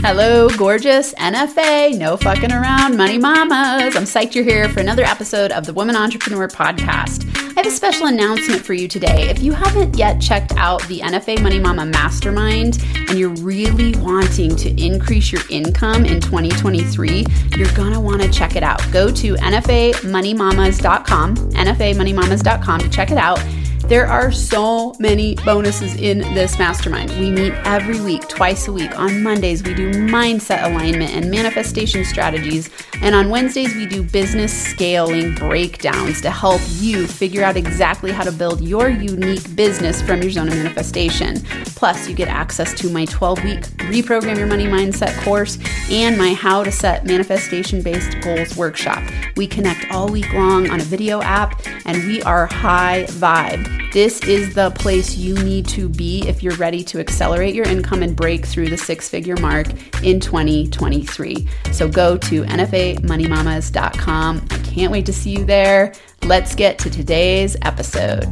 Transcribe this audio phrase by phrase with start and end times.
[0.00, 3.96] Hello, gorgeous NFA, no fucking around, money mamas.
[3.96, 7.28] I'm psyched you're here for another episode of the Women Entrepreneur Podcast.
[7.36, 9.28] I have a special announcement for you today.
[9.28, 14.54] If you haven't yet checked out the NFA Money Mama Mastermind and you're really wanting
[14.54, 17.26] to increase your income in 2023,
[17.56, 18.80] you're gonna wanna check it out.
[18.92, 23.44] Go to nfamoneymamas.com, nfamoneymamas.com to check it out.
[23.88, 27.10] There are so many bonuses in this mastermind.
[27.12, 28.98] We meet every week, twice a week.
[28.98, 32.68] On Mondays, we do mindset alignment and manifestation strategies.
[33.00, 38.24] And on Wednesdays, we do business scaling breakdowns to help you figure out exactly how
[38.24, 41.40] to build your unique business from your zone of manifestation.
[41.74, 45.56] Plus, you get access to my 12 week Reprogram Your Money Mindset course
[45.90, 49.02] and my How to Set Manifestation Based Goals workshop.
[49.38, 53.77] We connect all week long on a video app and we are high vibe.
[53.92, 58.02] This is the place you need to be if you're ready to accelerate your income
[58.02, 59.68] and break through the six figure mark
[60.02, 61.48] in 2023.
[61.72, 64.46] So go to NFAMoneyMamas.com.
[64.50, 65.94] I can't wait to see you there.
[66.24, 68.24] Let's get to today's episode.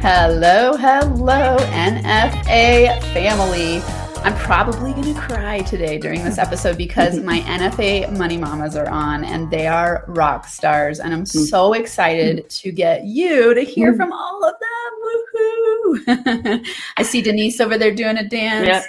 [0.00, 4.09] Hello, hello, NFA family.
[4.18, 8.88] I'm probably going to cry today during this episode because my NFA Money Mamas are
[8.88, 11.00] on and they are rock stars.
[11.00, 12.48] And I'm so excited mm-hmm.
[12.48, 14.00] to get you to hear mm-hmm.
[14.00, 16.06] from all of them.
[16.06, 16.66] Woohoo!
[16.96, 18.66] I see Denise over there doing a dance.
[18.68, 18.84] Yep.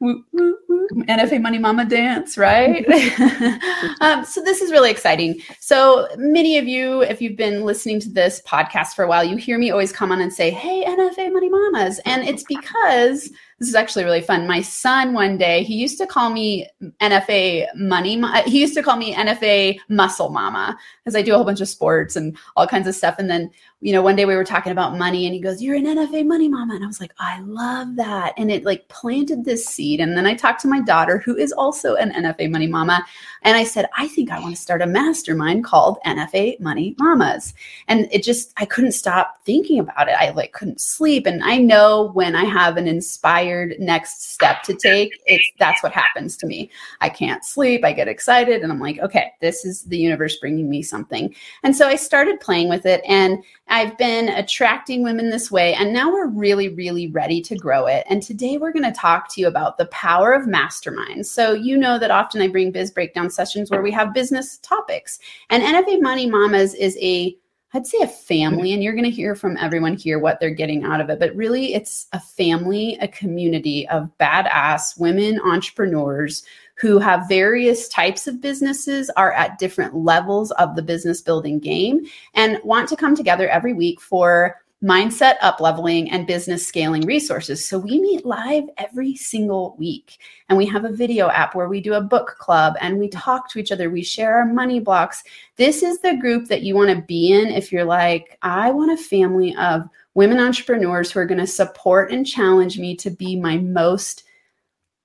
[0.00, 0.86] Woo, woo, woo.
[1.08, 2.86] NFA Money Mama dance, right?
[2.86, 3.88] Mm-hmm.
[4.00, 5.40] um, so this is really exciting.
[5.58, 9.36] So many of you, if you've been listening to this podcast for a while, you
[9.36, 13.68] hear me always come on and say, "Hey, NFA Money Mamas," and it's because this
[13.68, 14.46] is actually really fun.
[14.46, 16.68] My son one day, he used to call me
[17.00, 18.22] NFA money.
[18.46, 21.68] He used to call me NFA muscle mama because I do a whole bunch of
[21.68, 23.16] sports and all kinds of stuff.
[23.18, 25.76] And then you know, one day we were talking about money and he goes, You're
[25.76, 26.74] an NFA money mama.
[26.74, 28.34] And I was like, I love that.
[28.36, 30.00] And it like planted this seed.
[30.00, 33.04] And then I talked to my daughter, who is also an NFA money mama.
[33.42, 37.54] And I said, I think I want to start a mastermind called NFA Money Mamas.
[37.86, 40.16] And it just, I couldn't stop thinking about it.
[40.18, 41.24] I like couldn't sleep.
[41.24, 45.92] And I know when I have an inspired next step to take, it's that's what
[45.92, 46.68] happens to me.
[47.00, 47.84] I can't sleep.
[47.84, 51.32] I get excited and I'm like, okay, this is the universe bringing me something.
[51.62, 53.02] And so I started playing with it.
[53.06, 57.86] And I've been attracting women this way, and now we're really, really ready to grow
[57.86, 58.06] it.
[58.08, 61.26] And today we're going to talk to you about the power of masterminds.
[61.26, 65.18] So, you know that often I bring biz breakdown sessions where we have business topics,
[65.50, 67.36] and NFA Money Mamas is a
[67.74, 70.84] I'd say a family, and you're going to hear from everyone here what they're getting
[70.84, 71.18] out of it.
[71.18, 76.44] But really, it's a family, a community of badass women entrepreneurs
[76.80, 82.06] who have various types of businesses, are at different levels of the business building game,
[82.34, 87.66] and want to come together every week for mindset up leveling and business scaling resources.
[87.66, 90.18] So we meet live every single week
[90.48, 93.50] and we have a video app where we do a book club and we talk
[93.50, 93.90] to each other.
[93.90, 95.24] We share our money blocks.
[95.56, 98.92] This is the group that you want to be in if you're like, I want
[98.92, 103.34] a family of women entrepreneurs who are going to support and challenge me to be
[103.34, 104.22] my most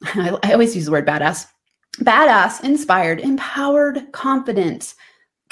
[0.15, 1.47] I, always use the word badass
[1.99, 4.95] badass, inspired, empowered, confident,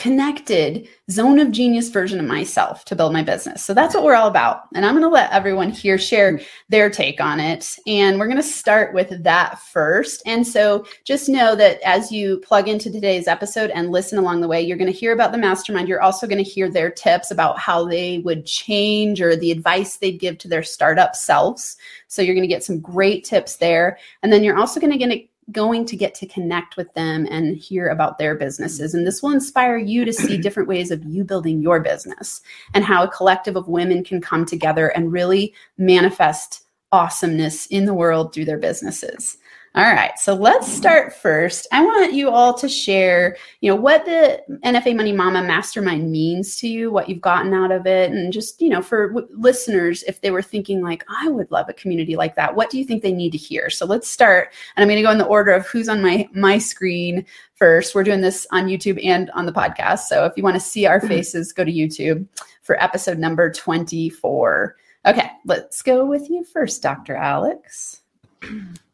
[0.02, 3.63] connected zone of genius version of myself to build my business.
[3.63, 4.63] So that's what we're all about.
[4.74, 7.78] And I'm going to let everyone here share their take on it.
[7.85, 10.24] And we're going to start with that first.
[10.25, 14.47] And so just know that as you plug into today's episode and listen along the
[14.47, 15.88] way, you're going to hear about the mastermind.
[15.88, 19.97] You're also going to hear their tips about how they would change or the advice
[19.97, 21.78] they'd give to their startup selves.
[22.07, 24.00] So you're going to get some great tips there.
[24.24, 27.57] And then you're also going to get going to get to connect with them and
[27.57, 28.94] hear about their businesses.
[28.94, 32.41] And this will inspire you to see different ways of you building your business
[32.74, 37.94] and how a collective of women can come together and really manifest awesomeness in the
[37.94, 39.38] world through their businesses.
[39.73, 41.65] All right, so let's start first.
[41.71, 46.57] I want you all to share, you know, what the NFA Money Mama Mastermind means
[46.57, 50.03] to you, what you've gotten out of it, and just, you know, for w- listeners,
[50.03, 52.83] if they were thinking like, I would love a community like that, what do you
[52.83, 53.69] think they need to hear?
[53.69, 56.27] So let's start, and I'm going to go in the order of who's on my
[56.33, 57.25] my screen
[57.56, 57.95] first.
[57.95, 60.85] We're doing this on YouTube and on the podcast, so if you want to see
[60.85, 61.07] our mm-hmm.
[61.07, 62.27] faces, go to YouTube
[62.62, 64.75] for episode number 24.
[65.06, 67.15] Okay, let's go with you first, Dr.
[67.15, 68.01] Alex.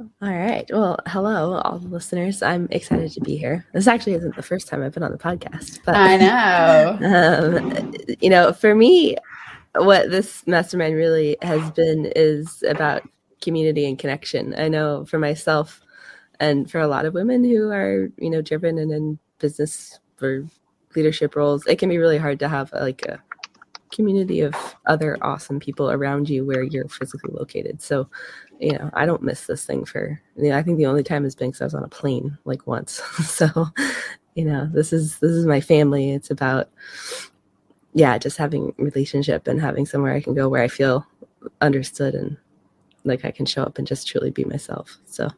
[0.00, 0.68] All right.
[0.72, 2.42] Well, hello, all the listeners.
[2.42, 3.64] I'm excited to be here.
[3.72, 6.98] This actually isn't the first time I've been on the podcast, but I know.
[7.04, 9.16] Um, you know, for me,
[9.76, 13.02] what this mastermind really has been is about
[13.40, 14.54] community and connection.
[14.58, 15.80] I know for myself
[16.40, 20.44] and for a lot of women who are, you know, driven and in business or
[20.96, 23.22] leadership roles, it can be really hard to have like a
[23.94, 24.54] community of
[24.86, 27.80] other awesome people around you where you're physically located.
[27.80, 28.08] So,
[28.58, 31.24] you know, I don't miss this thing for, you know, I think the only time
[31.24, 32.92] has been because I was on a plane like once.
[33.24, 33.68] so,
[34.34, 36.10] you know, this is, this is my family.
[36.10, 36.68] It's about,
[37.94, 41.06] yeah, just having relationship and having somewhere I can go where I feel
[41.60, 42.36] understood and
[43.04, 44.98] like I can show up and just truly be myself.
[45.04, 45.30] So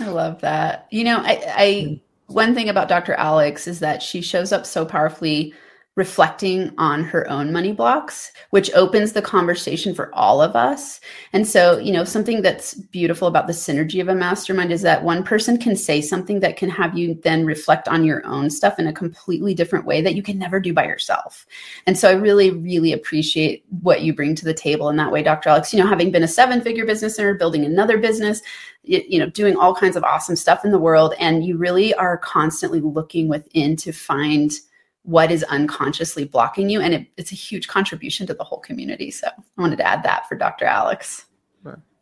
[0.00, 0.88] I love that.
[0.90, 2.00] You know, I, I mm.
[2.26, 3.14] one thing about Dr.
[3.14, 5.54] Alex is that she shows up so powerfully
[5.94, 11.00] reflecting on her own money blocks, which opens the conversation for all of us.
[11.34, 15.04] And so, you know, something that's beautiful about the synergy of a mastermind is that
[15.04, 18.78] one person can say something that can have you then reflect on your own stuff
[18.78, 21.46] in a completely different way that you can never do by yourself.
[21.86, 25.22] And so I really, really appreciate what you bring to the table in that way,
[25.22, 25.50] Dr.
[25.50, 25.74] Alex.
[25.74, 28.40] You know, having been a seven figure business owner, building another business,
[28.84, 32.18] you know doing all kinds of awesome stuff in the world and you really are
[32.18, 34.58] constantly looking within to find
[35.02, 36.80] what is unconsciously blocking you.
[36.80, 39.10] And it, it's a huge contribution to the whole community.
[39.10, 40.64] So I wanted to add that for Dr.
[40.64, 41.26] Alex.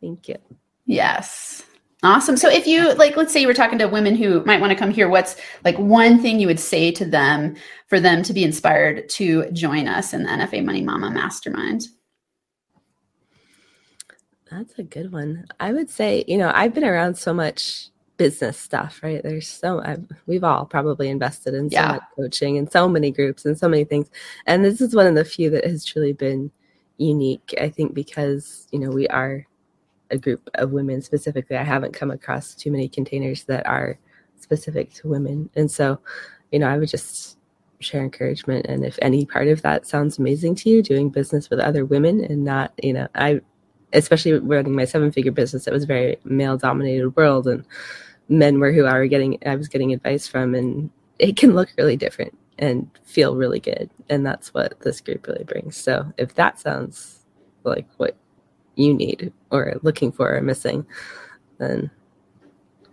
[0.01, 0.37] Thank you.
[0.85, 1.63] Yes.
[2.03, 2.35] Awesome.
[2.35, 4.77] So if you like, let's say you were talking to women who might want to
[4.77, 7.55] come here, what's like one thing you would say to them
[7.87, 11.87] for them to be inspired to join us in the NFA Money Mama Mastermind?
[14.49, 15.45] That's a good one.
[15.59, 17.90] I would say, you know, I've been around so much
[18.21, 19.23] business stuff, right?
[19.23, 21.91] There's so I've, we've all probably invested in so yeah.
[21.93, 24.11] much coaching and so many groups and so many things,
[24.45, 26.51] and this is one of the few that has truly been
[26.97, 27.55] unique.
[27.59, 29.43] I think because you know we are
[30.11, 31.57] a group of women specifically.
[31.57, 33.97] I haven't come across too many containers that are
[34.39, 35.99] specific to women, and so
[36.51, 37.39] you know I would just
[37.79, 41.59] share encouragement and if any part of that sounds amazing to you doing business with
[41.59, 43.41] other women and not you know i
[43.93, 47.65] especially running my seven figure business it was a very male dominated world and
[48.31, 50.89] men were who I were getting I was getting advice from and
[51.19, 53.89] it can look really different and feel really good.
[54.09, 55.75] And that's what this group really brings.
[55.75, 57.25] So if that sounds
[57.63, 58.15] like what
[58.75, 60.85] you need or looking for or missing,
[61.59, 61.91] then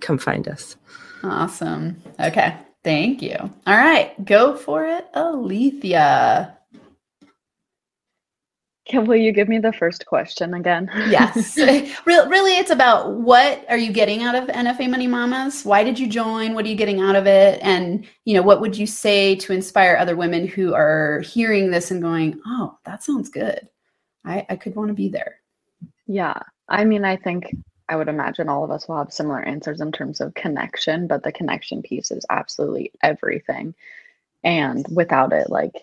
[0.00, 0.76] come find us.
[1.22, 2.02] Awesome.
[2.20, 2.56] Okay.
[2.84, 3.36] Thank you.
[3.38, 4.12] All right.
[4.24, 6.57] Go for it, Alethea.
[8.88, 10.90] Can will you give me the first question again?
[11.08, 11.56] yes.
[12.06, 15.64] really, it's about what are you getting out of NFA Money Mamas?
[15.64, 16.54] Why did you join?
[16.54, 17.60] What are you getting out of it?
[17.62, 21.90] And you know, what would you say to inspire other women who are hearing this
[21.90, 23.68] and going, "Oh, that sounds good.
[24.24, 25.40] I, I could want to be there."
[26.06, 27.54] Yeah, I mean, I think
[27.90, 31.22] I would imagine all of us will have similar answers in terms of connection, but
[31.22, 33.74] the connection piece is absolutely everything.
[34.44, 35.74] And without it, like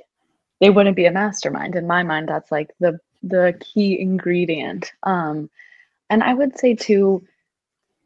[0.62, 1.76] they wouldn't be a mastermind.
[1.76, 4.92] In my mind that's like the the key ingredient.
[5.04, 5.50] Um
[6.10, 7.26] and i would say too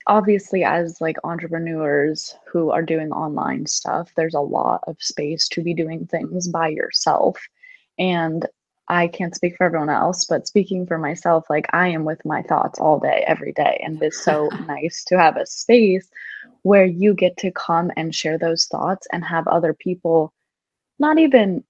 [0.07, 5.61] obviously as like entrepreneurs who are doing online stuff there's a lot of space to
[5.61, 7.37] be doing things by yourself.
[7.97, 8.45] And
[8.87, 12.41] i can't speak for everyone else but speaking for myself like i am with my
[12.43, 13.79] thoughts all day every day.
[13.83, 16.09] And it's so nice to have a space
[16.63, 20.33] where you get to come and share those thoughts and have other people
[20.99, 21.63] not even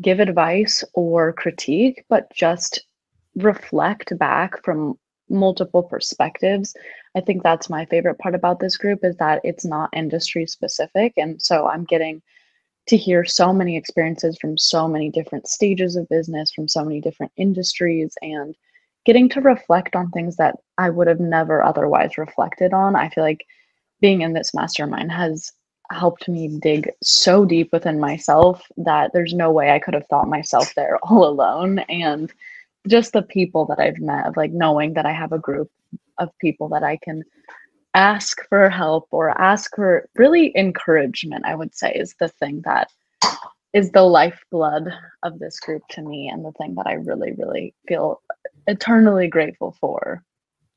[0.00, 2.84] give advice or critique, but just
[3.36, 4.98] reflect back from
[5.28, 6.74] multiple perspectives.
[7.16, 11.12] I think that's my favorite part about this group is that it's not industry specific.
[11.16, 12.22] And so I'm getting
[12.88, 17.00] to hear so many experiences from so many different stages of business, from so many
[17.00, 18.54] different industries, and
[19.06, 22.96] getting to reflect on things that I would have never otherwise reflected on.
[22.96, 23.44] I feel like
[24.00, 25.50] being in this mastermind has
[25.90, 30.28] helped me dig so deep within myself that there's no way I could have thought
[30.28, 31.80] myself there all alone.
[31.80, 32.32] And
[32.86, 35.70] just the people that I've met, like knowing that I have a group
[36.18, 37.24] of people that I can
[37.94, 42.90] ask for help or ask for really encouragement, I would say is the thing that
[43.72, 44.88] is the lifeblood
[45.22, 48.20] of this group to me and the thing that I really, really feel
[48.66, 50.22] eternally grateful for.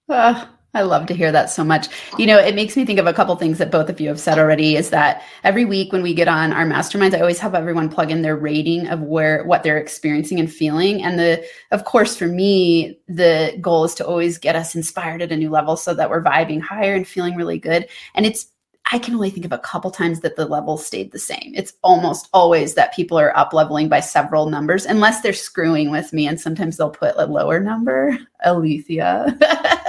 [0.09, 1.88] Uh, I love to hear that so much.
[2.17, 4.19] You know, it makes me think of a couple things that both of you have
[4.19, 7.55] said already is that every week when we get on our masterminds, I always have
[7.55, 11.01] everyone plug in their rating of where what they're experiencing and feeling.
[11.01, 15.31] And the of course for me, the goal is to always get us inspired at
[15.31, 17.88] a new level so that we're vibing higher and feeling really good.
[18.13, 18.47] And it's
[18.91, 21.51] I can only think of a couple times that the level stayed the same.
[21.55, 26.13] It's almost always that people are up leveling by several numbers, unless they're screwing with
[26.13, 26.25] me.
[26.25, 29.38] And sometimes they'll put a lower number, Alethea.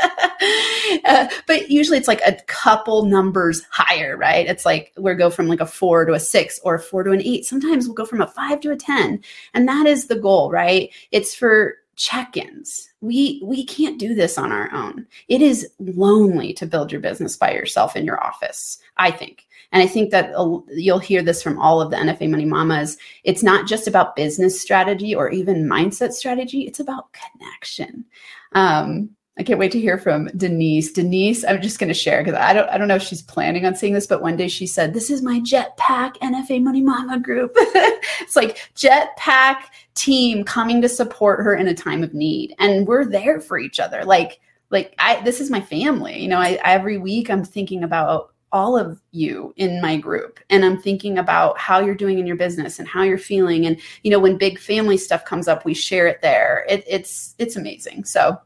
[1.05, 4.47] uh, but usually it's like a couple numbers higher, right?
[4.47, 7.12] It's like we go from like a four to a six or a four to
[7.12, 7.45] an eight.
[7.47, 9.23] Sometimes we'll go from a five to a 10.
[9.55, 10.90] And that is the goal, right?
[11.11, 16.64] It's for check-ins we we can't do this on our own it is lonely to
[16.64, 20.31] build your business by yourself in your office i think and i think that
[20.69, 24.61] you'll hear this from all of the nfa money mamas it's not just about business
[24.62, 28.05] strategy or even mindset strategy it's about connection
[28.52, 30.90] um, I can't wait to hear from Denise.
[30.90, 33.64] Denise, I'm just going to share because I don't I don't know if she's planning
[33.64, 37.21] on seeing this, but one day she said, "This is my Jetpack NFA Money Mama
[37.21, 42.87] group." it's like Jetpack team coming to support her in a time of need, and
[42.87, 44.04] we're there for each other.
[44.04, 44.40] Like
[44.71, 46.18] like I this is my family.
[46.18, 50.64] You know, I every week I'm thinking about all of you in my group and
[50.64, 54.11] i'm thinking about how you're doing in your business and how you're feeling and you
[54.11, 58.02] know when big family stuff comes up we share it there it, it's it's amazing
[58.04, 58.40] so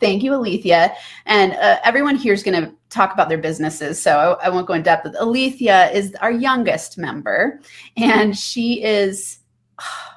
[0.00, 0.94] Thank you, Alethea.
[1.26, 4.66] And uh, everyone here is going to talk about their businesses, so I, I, won't
[4.66, 5.04] go in depth.
[5.04, 7.60] But Alethea is our youngest member,
[7.96, 9.38] and she is
[9.80, 9.84] oh,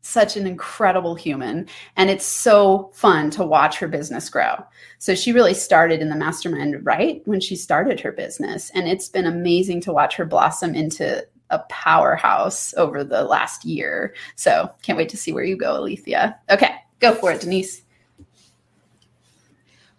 [0.00, 1.66] such an incredible human.
[1.96, 4.56] And it's so fun to watch her business grow.
[4.98, 8.70] So she really started in the mastermind right when she started her business.
[8.74, 14.14] And it's been amazing to watch her blossom into a powerhouse over the last year.
[14.36, 16.38] So can't wait to see where you go, Alethea.
[16.50, 17.82] Okay, go for it, Denise.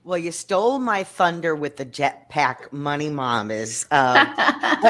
[0.05, 3.86] Well, you stole my thunder with the jetpack money mamas.
[3.93, 4.27] Um,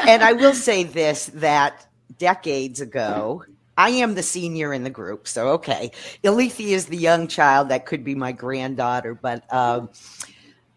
[0.08, 1.86] and I will say this that
[2.18, 3.44] decades ago,
[3.78, 5.28] I am the senior in the group.
[5.28, 5.92] So, okay.
[6.24, 9.14] Alethea is the young child that could be my granddaughter.
[9.14, 9.90] But um,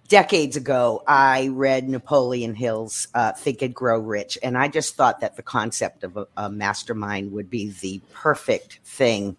[0.08, 4.38] decades ago, I read Napoleon Hill's uh, Think and Grow Rich.
[4.42, 8.80] And I just thought that the concept of a, a mastermind would be the perfect
[8.84, 9.36] thing.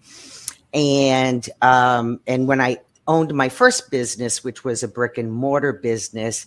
[0.73, 2.77] And um, and when I
[3.07, 6.45] owned my first business, which was a brick and mortar business,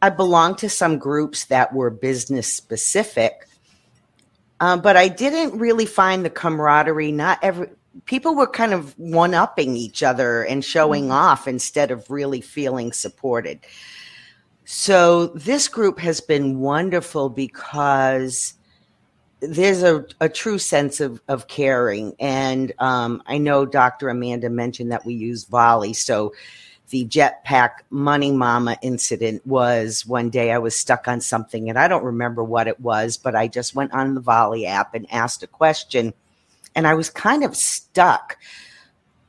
[0.00, 3.46] I belonged to some groups that were business specific.
[4.60, 7.12] Um, but I didn't really find the camaraderie.
[7.12, 7.68] Not every
[8.06, 11.12] people were kind of one upping each other and showing mm-hmm.
[11.12, 13.60] off instead of really feeling supported.
[14.64, 18.54] So this group has been wonderful because
[19.42, 22.14] there's a, a true sense of, of caring.
[22.20, 24.08] And um, I know Dr.
[24.08, 25.94] Amanda mentioned that we use Volley.
[25.94, 26.32] So
[26.90, 31.88] the jetpack money mama incident was one day I was stuck on something and I
[31.88, 35.42] don't remember what it was, but I just went on the Volley app and asked
[35.42, 36.14] a question
[36.74, 38.38] and I was kind of stuck.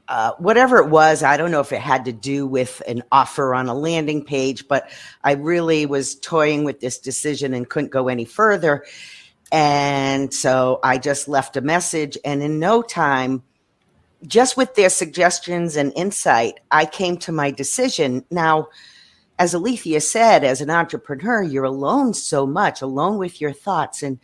[0.08, 3.56] Uh, whatever it was, I don't know if it had to do with an offer
[3.56, 4.90] on a landing page, but
[5.24, 8.84] I really was toying with this decision and couldn't go any further.
[9.54, 13.44] And so I just left a message, and in no time,
[14.26, 18.26] just with their suggestions and insight, I came to my decision.
[18.32, 18.70] Now,
[19.38, 24.20] as Alethea said, as an entrepreneur, you're alone so much, alone with your thoughts, and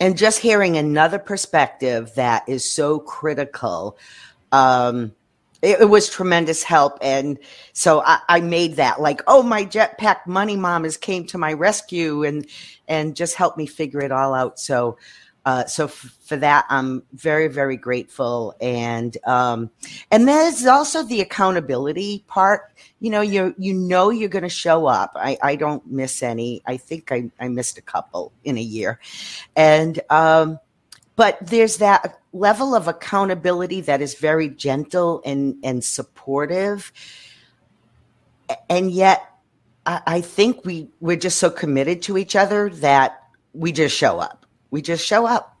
[0.00, 3.98] and just hearing another perspective that is so critical.
[4.52, 5.12] Um,
[5.62, 6.98] it, it, was tremendous help.
[7.02, 7.38] And
[7.72, 12.24] so I, I, made that like, oh, my jetpack money mamas came to my rescue
[12.24, 12.46] and
[12.88, 14.58] and just helped me figure it all out.
[14.58, 14.96] So
[15.46, 18.54] uh, so f- for that, I'm very, very grateful.
[18.60, 19.70] And um,
[20.10, 22.72] and there's also the accountability part.
[23.00, 25.12] You know, you you know you're going to show up.
[25.14, 26.62] I, I don't miss any.
[26.66, 29.00] I think I, I missed a couple in a year,
[29.56, 30.58] and um,
[31.20, 36.92] but there's that level of accountability that is very gentle and and supportive.
[38.70, 39.28] And yet
[39.84, 43.22] I, I, think we we're just so committed to each other that
[43.52, 44.46] we just show up.
[44.70, 45.58] We just show up.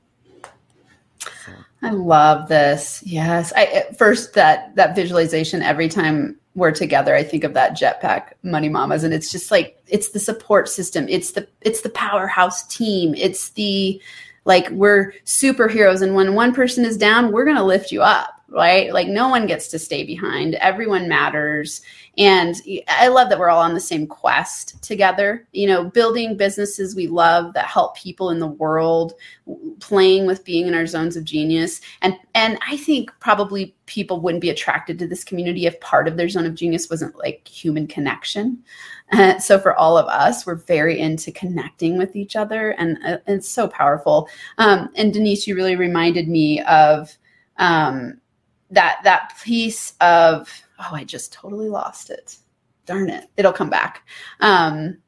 [1.82, 3.02] I love this.
[3.04, 3.52] Yes.
[3.54, 8.68] I first that that visualization every time we're together i think of that jetpack money
[8.68, 11.06] mamas and it's just like it's the support system.
[11.08, 13.14] It's the it's the powerhouse team.
[13.14, 14.00] It's the
[14.44, 18.40] like we're superheroes and when one person is down we're going to lift you up
[18.50, 18.92] right?
[18.92, 20.56] Like no one gets to stay behind.
[20.56, 21.80] Everyone matters.
[22.18, 22.56] And
[22.88, 25.46] i love that we're all on the same quest together.
[25.52, 29.14] You know building businesses we love that help people in the world
[29.78, 31.80] playing with being in our zones of genius.
[32.02, 36.16] And and i think probably people wouldn't be attracted to this community if part of
[36.16, 38.62] their zone of genius wasn't like human connection
[39.40, 43.48] so for all of us, we're very into connecting with each other, and uh, it's
[43.48, 44.28] so powerful.
[44.58, 47.16] Um, and Denise, you really reminded me of
[47.56, 48.20] um,
[48.70, 50.48] that that piece of
[50.78, 52.36] oh, I just totally lost it.
[52.86, 54.06] Darn it, it'll come back.
[54.40, 54.98] Um,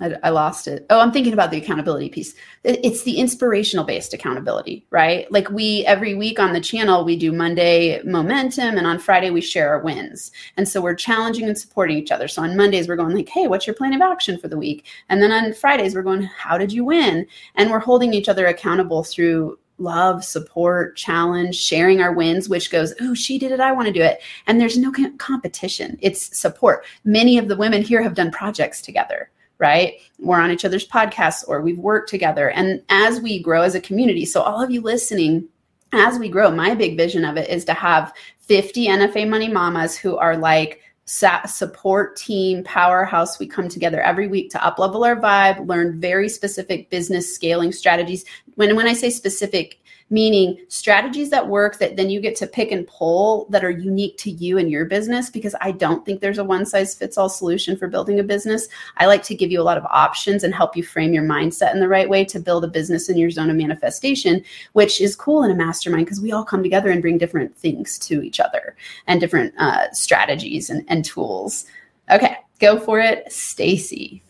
[0.00, 0.86] I, I, lost it.
[0.90, 2.34] Oh, I'm thinking about the accountability piece.
[2.64, 5.30] It's the inspirational based accountability, right?
[5.30, 9.40] Like we every week on the channel, we do Monday momentum, and on Friday we
[9.40, 10.32] share our wins.
[10.56, 12.26] And so we're challenging and supporting each other.
[12.26, 14.86] So on Mondays we're going like, "Hey, what's your plan of action for the week?"
[15.08, 18.46] And then on Fridays we're going, "How did you win?" And we're holding each other
[18.46, 23.72] accountable through love, support, challenge, sharing our wins, which goes, oh, she did it, I
[23.72, 24.20] want to do it.
[24.46, 26.84] And there's no competition, it's support.
[27.04, 29.30] Many of the women here have done projects together.
[29.58, 29.94] Right?
[30.18, 32.50] We're on each other's podcasts or we've worked together.
[32.50, 35.48] And as we grow as a community, so all of you listening,
[35.92, 39.96] as we grow, my big vision of it is to have 50 NFA Money Mamas
[39.96, 45.16] who are like, support team powerhouse we come together every week to up level our
[45.16, 49.80] vibe learn very specific business scaling strategies when when i say specific
[50.10, 54.16] meaning strategies that work that then you get to pick and pull that are unique
[54.18, 57.28] to you and your business because I don't think there's a one size fits all
[57.28, 58.68] solution for building a business.
[58.98, 61.72] I like to give you a lot of options and help you frame your mindset
[61.72, 65.16] in the right way to build a business in your zone of manifestation, which is
[65.16, 68.40] cool in a mastermind because we all come together and bring different things to each
[68.40, 71.64] other and different uh, strategies and, and tools.
[72.10, 74.22] Okay, go for it, Stacy.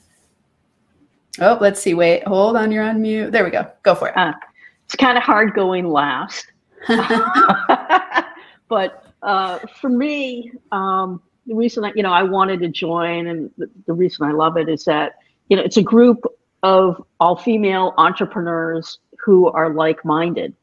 [1.40, 1.94] Oh, let's see.
[1.94, 2.70] Wait, hold on.
[2.70, 3.32] You're on mute.
[3.32, 3.68] There we go.
[3.82, 4.16] Go for it.
[4.16, 4.34] Uh,
[4.94, 6.46] it's kind of hard going last.
[8.68, 13.50] but uh, for me, um, the reason I, you know I wanted to join, and
[13.58, 15.14] the, the reason I love it is that
[15.48, 16.24] you know it's a group
[16.62, 20.54] of all female entrepreneurs who are like minded.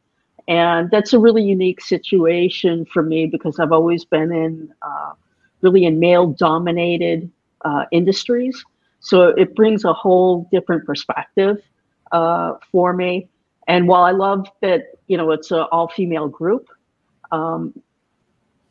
[0.48, 5.12] And that's a really unique situation for me because I've always been in uh,
[5.60, 7.30] really in male dominated
[7.66, 8.64] uh, industries.
[9.02, 11.58] So it brings a whole different perspective
[12.14, 13.28] uh, for me.
[13.72, 16.68] And while I love that, you know, it's an all female group,
[17.32, 17.74] um,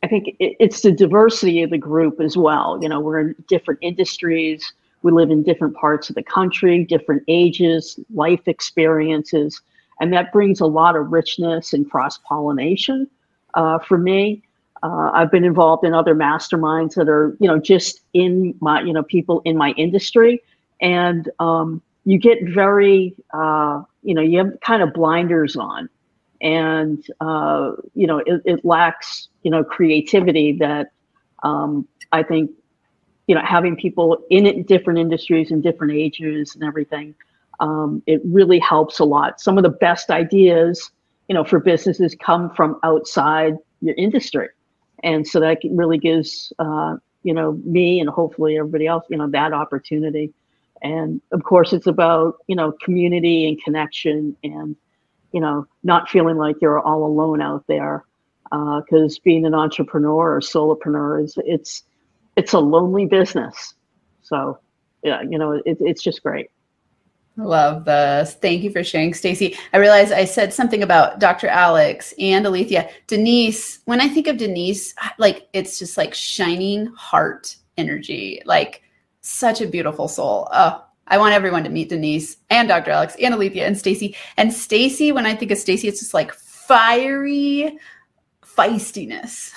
[0.03, 2.77] I think it, it's the diversity of the group as well.
[2.83, 7.23] You know, we're in different industries, we live in different parts of the country, different
[7.27, 9.59] ages, life experiences,
[9.99, 13.07] and that brings a lot of richness and cross pollination
[13.55, 14.43] uh, for me.
[14.83, 18.93] Uh, I've been involved in other masterminds that are, you know, just in my, you
[18.93, 20.43] know, people in my industry,
[20.79, 25.89] and um, you get very uh, you know you have kind of blinders on.
[26.41, 30.91] And uh, you know it, it, lacks you know creativity that
[31.43, 32.49] um, i think
[33.27, 37.13] you know having people in it, different industries and different ages and everything
[37.59, 39.39] um, it really helps a lot.
[39.39, 40.91] Some of the best ideas
[41.27, 44.49] you know for businesses come from outside your industry.
[45.03, 49.29] And so that really gives uh, you know me and hopefully everybody else you know
[49.29, 50.33] that opportunity
[50.81, 54.75] and of course it's about you know community and connection and
[55.31, 58.05] you know not feeling like you're all alone out there
[58.51, 61.83] because uh, being an entrepreneur or solopreneur is it's
[62.35, 63.73] it's a lonely business
[64.21, 64.57] so
[65.03, 66.49] yeah you know it, it's just great
[67.37, 68.33] Love this.
[68.35, 69.57] Thank you for sharing, Stacy.
[69.73, 71.47] I realized I said something about Dr.
[71.47, 72.89] Alex and Alethea.
[73.07, 78.41] Denise, when I think of Denise, like it's just like shining heart energy.
[78.45, 78.83] Like
[79.21, 80.47] such a beautiful soul.
[80.51, 82.91] Oh, I want everyone to meet Denise and Dr.
[82.91, 84.15] Alex and Alethea and Stacy.
[84.37, 87.77] And Stacy, when I think of Stacy, it's just like fiery
[88.43, 89.51] feistiness.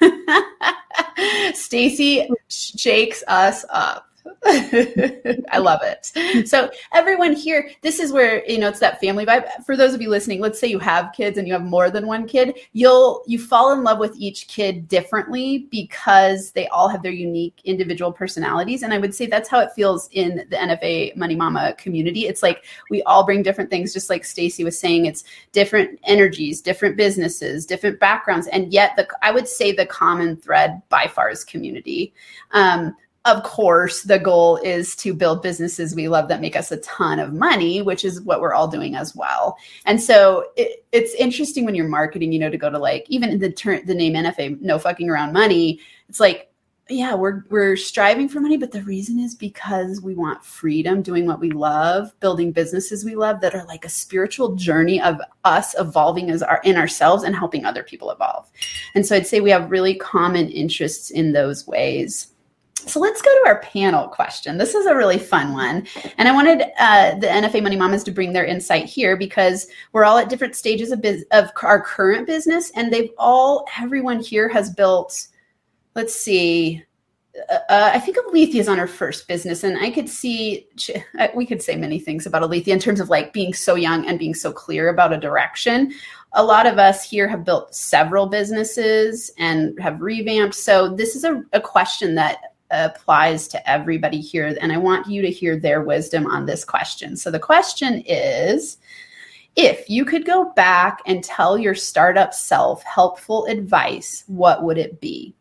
[1.54, 4.06] Stacy shakes us up.
[4.44, 6.48] I love it.
[6.48, 9.46] So everyone here, this is where you know it's that family vibe.
[9.64, 12.06] For those of you listening, let's say you have kids and you have more than
[12.06, 17.02] one kid, you'll you fall in love with each kid differently because they all have
[17.02, 18.82] their unique individual personalities.
[18.82, 22.26] And I would say that's how it feels in the NFA Money Mama community.
[22.26, 25.06] It's like we all bring different things, just like Stacy was saying.
[25.06, 30.36] It's different energies, different businesses, different backgrounds, and yet the I would say the common
[30.36, 32.12] thread by far is community.
[32.52, 36.78] Um, of course, the goal is to build businesses we love that make us a
[36.78, 39.56] ton of money, which is what we're all doing as well.
[39.86, 43.38] And so it, it's interesting when you're marketing, you know, to go to like even
[43.38, 45.78] the turn the name NFA, no fucking around money.
[46.08, 46.52] It's like,
[46.88, 51.26] yeah, we're we're striving for money, but the reason is because we want freedom, doing
[51.26, 55.76] what we love, building businesses we love that are like a spiritual journey of us
[55.78, 58.50] evolving as our in ourselves and helping other people evolve.
[58.96, 62.31] And so I'd say we have really common interests in those ways.
[62.86, 64.58] So let's go to our panel question.
[64.58, 65.86] This is a really fun one.
[66.18, 70.04] And I wanted uh, the NFA Money Mamas to bring their insight here because we're
[70.04, 72.70] all at different stages of, biz- of our current business.
[72.74, 75.28] And they've all, everyone here has built,
[75.94, 76.84] let's see,
[77.50, 80.66] uh, uh I think Alethea is on her first business, and I could see
[81.18, 84.06] uh, we could say many things about Alethea in terms of like being so young
[84.06, 85.94] and being so clear about a direction.
[86.34, 90.54] A lot of us here have built several businesses and have revamped.
[90.54, 94.56] So this is a, a question that applies to everybody here.
[94.60, 97.16] And I want you to hear their wisdom on this question.
[97.16, 98.78] So the question is
[99.54, 105.00] if you could go back and tell your startup self helpful advice, what would it
[105.00, 105.34] be?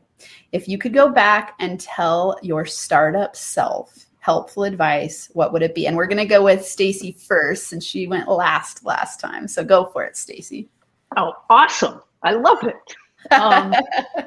[0.51, 5.73] If you could go back and tell your startup self helpful advice, what would it
[5.73, 5.87] be?
[5.87, 9.47] And we're going to go with Stacy first since she went last last time.
[9.47, 10.69] So go for it, Stacy.
[11.17, 12.01] Oh, awesome.
[12.23, 12.75] I love it.
[13.29, 13.73] Um,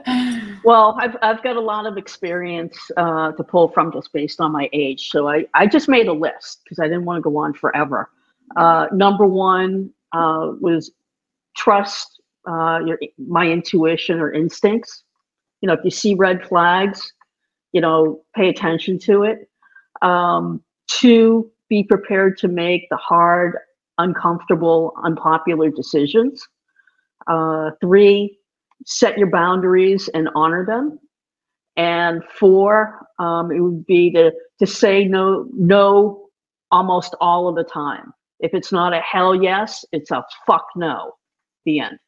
[0.65, 4.53] well, I've, I've got a lot of experience uh, to pull from just based on
[4.53, 5.11] my age.
[5.11, 8.11] So I, I just made a list because I didn't want to go on forever.
[8.57, 10.93] Uh, number one uh, was
[11.57, 15.03] trust uh, your my intuition or instincts.
[15.61, 17.13] You know, if you see red flags,
[17.73, 19.49] you know, pay attention to it.
[20.03, 23.57] Um, two, be prepared to make the hard,
[23.99, 26.47] uncomfortable, unpopular decisions.
[27.27, 28.39] Uh, three,
[28.87, 30.99] set your boundaries and honor them.
[31.77, 36.29] And four, um, it would be to to say no no
[36.71, 38.13] almost all of the time.
[38.41, 41.13] If it's not a hell yes, it's a fuck no.
[41.65, 41.99] The end.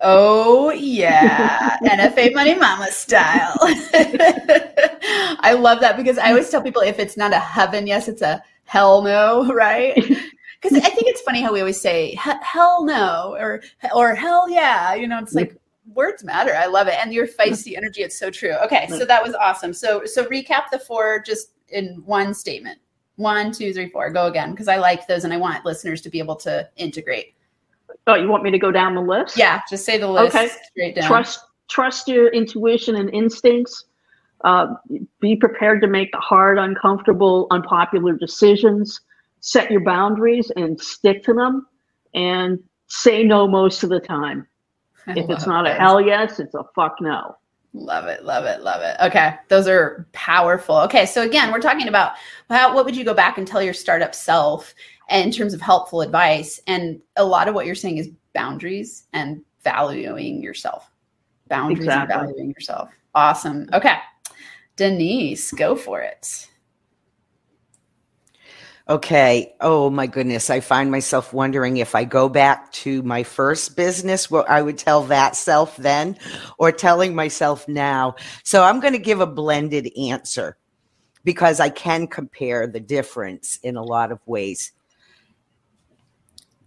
[0.00, 3.56] Oh yeah, NFA Money Mama style.
[3.62, 8.22] I love that because I always tell people if it's not a heaven yes, it's
[8.22, 9.96] a hell no, right?
[10.60, 13.62] Because I think it's funny how we always say hell no or
[13.94, 14.94] or hell yeah.
[14.94, 15.36] You know, it's mm.
[15.36, 15.56] like
[15.94, 16.54] words matter.
[16.54, 17.36] I love it, and your mm.
[17.36, 18.02] feisty energy.
[18.02, 18.54] It's so true.
[18.64, 19.08] Okay, so mm.
[19.08, 19.72] that was awesome.
[19.72, 22.78] So so recap the four just in one statement.
[23.16, 24.10] One, two, three, four.
[24.10, 27.34] Go again because I like those and I want listeners to be able to integrate.
[28.06, 29.36] Oh, you want me to go down the list?
[29.36, 30.50] Yeah, just say the list okay.
[30.70, 31.08] straight down.
[31.08, 33.86] Trust trust your intuition and instincts.
[34.44, 34.74] Uh,
[35.20, 39.00] be prepared to make the hard, uncomfortable, unpopular decisions.
[39.40, 41.66] Set your boundaries and stick to them,
[42.14, 44.46] and say no most of the time.
[45.06, 47.36] I if it's not a hell yes, it's a fuck no.
[47.72, 48.96] Love it, love it, love it.
[49.04, 50.76] Okay, those are powerful.
[50.78, 52.12] Okay, so again, we're talking about
[52.48, 54.74] how what would you go back and tell your startup self
[55.10, 56.58] in terms of helpful advice?
[56.66, 60.90] And a lot of what you're saying is boundaries and valuing yourself.
[61.48, 62.14] Boundaries Exactly.
[62.14, 62.88] and valuing yourself.
[63.14, 63.68] Awesome.
[63.74, 63.96] Okay,
[64.76, 66.48] Denise, go for it.
[68.88, 69.56] Okay.
[69.60, 70.48] Oh my goodness.
[70.48, 74.78] I find myself wondering if I go back to my first business, what I would
[74.78, 76.16] tell that self then
[76.56, 78.14] or telling myself now.
[78.44, 80.56] So I'm going to give a blended answer
[81.24, 84.70] because I can compare the difference in a lot of ways.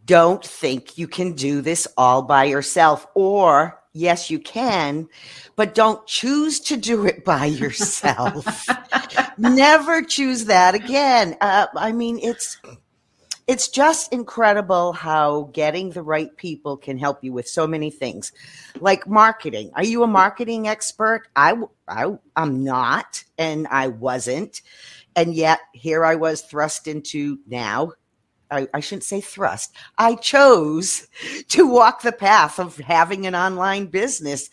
[0.03, 5.07] Don't think you can do this all by yourself or yes you can
[5.55, 8.67] but don't choose to do it by yourself.
[9.37, 11.35] Never choose that again.
[11.41, 12.57] Uh, i mean it's
[13.49, 18.31] it's just incredible how getting the right people can help you with so many things
[18.79, 19.71] like marketing.
[19.73, 21.23] Are you a marketing expert?
[21.35, 21.55] I,
[21.87, 24.61] I i'm not and i wasn't.
[25.15, 27.93] And yet here i was thrust into now
[28.51, 29.73] I, I shouldn't say thrust.
[29.97, 31.07] I chose
[31.49, 34.49] to walk the path of having an online business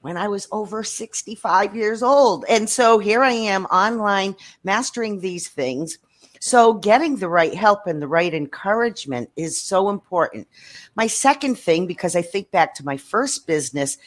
[0.00, 2.44] when I was over 65 years old.
[2.48, 5.98] And so here I am online mastering these things.
[6.40, 10.46] So getting the right help and the right encouragement is so important.
[10.94, 13.98] My second thing, because I think back to my first business,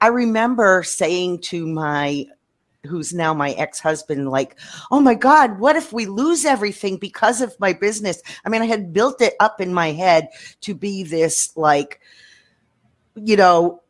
[0.00, 2.26] I remember saying to my
[2.84, 4.58] who's now my ex-husband like
[4.90, 8.20] oh my god what if we lose everything because of my business?
[8.44, 10.28] I mean i had built it up in my head
[10.62, 12.00] to be this like
[13.14, 13.82] you know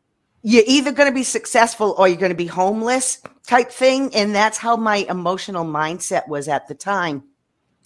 [0.43, 4.35] you're either going to be successful or you're going to be homeless type thing and
[4.35, 7.23] that's how my emotional mindset was at the time.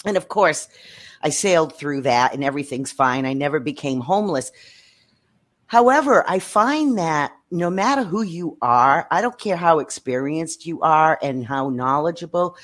[0.06, 0.68] And of course
[1.22, 3.26] i sailed through that and everything's fine.
[3.26, 4.52] I never became homeless.
[5.68, 10.82] However, I find that no matter who you are, I don't care how experienced you
[10.82, 12.58] are and how knowledgeable,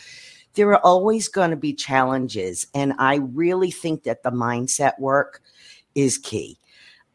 [0.55, 2.67] there are always going to be challenges.
[2.73, 5.41] And I really think that the mindset work
[5.95, 6.59] is key.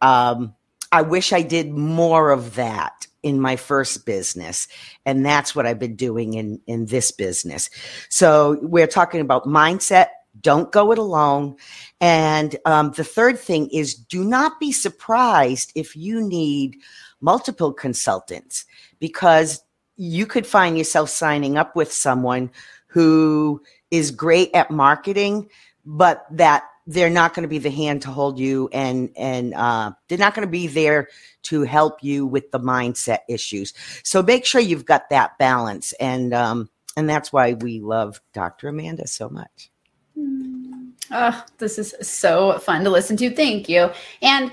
[0.00, 0.54] Um,
[0.90, 4.68] I wish I did more of that in my first business.
[5.04, 7.68] And that's what I've been doing in, in this business.
[8.08, 10.08] So we're talking about mindset.
[10.40, 11.56] Don't go it alone.
[12.00, 16.76] And um, the third thing is do not be surprised if you need
[17.20, 18.64] multiple consultants
[18.98, 19.62] because
[19.96, 22.50] you could find yourself signing up with someone
[22.86, 25.48] who is great at marketing,
[25.84, 29.92] but that they're not going to be the hand to hold you and and uh,
[30.08, 31.08] they're not going to be there
[31.42, 33.74] to help you with the mindset issues.
[34.04, 38.68] So make sure you've got that balance, and um, and that's why we love Dr.
[38.68, 39.70] Amanda so much.
[41.10, 43.30] Oh, this is so fun to listen to.
[43.34, 43.90] Thank you.
[44.20, 44.52] And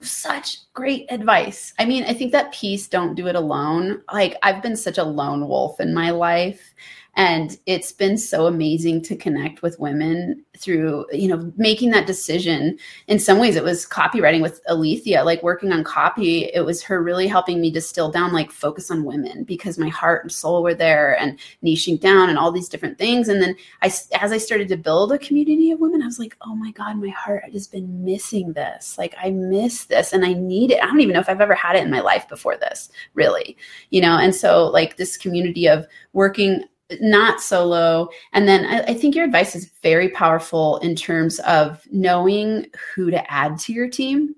[0.00, 1.72] such great advice.
[1.78, 4.02] I mean, I think that piece, don't do it alone.
[4.12, 6.74] Like, I've been such a lone wolf in my life.
[7.16, 12.78] And it's been so amazing to connect with women through you know making that decision.
[13.08, 16.44] In some ways it was copywriting with alethea like working on copy.
[16.44, 20.24] It was her really helping me distill down like focus on women because my heart
[20.24, 23.28] and soul were there and niching down and all these different things.
[23.28, 26.36] And then i as i started to build a community of women i was like
[26.42, 28.98] oh my god my heart has been missing this.
[28.98, 30.82] Like i miss this and i need it.
[30.82, 33.56] I don't even know if i've ever had it in my life before this really
[33.90, 34.18] you know?
[34.18, 36.64] And so like this community of working
[37.00, 38.08] not solo.
[38.32, 43.10] And then I, I, think your advice is very powerful in terms of knowing who
[43.10, 44.34] to add to your team.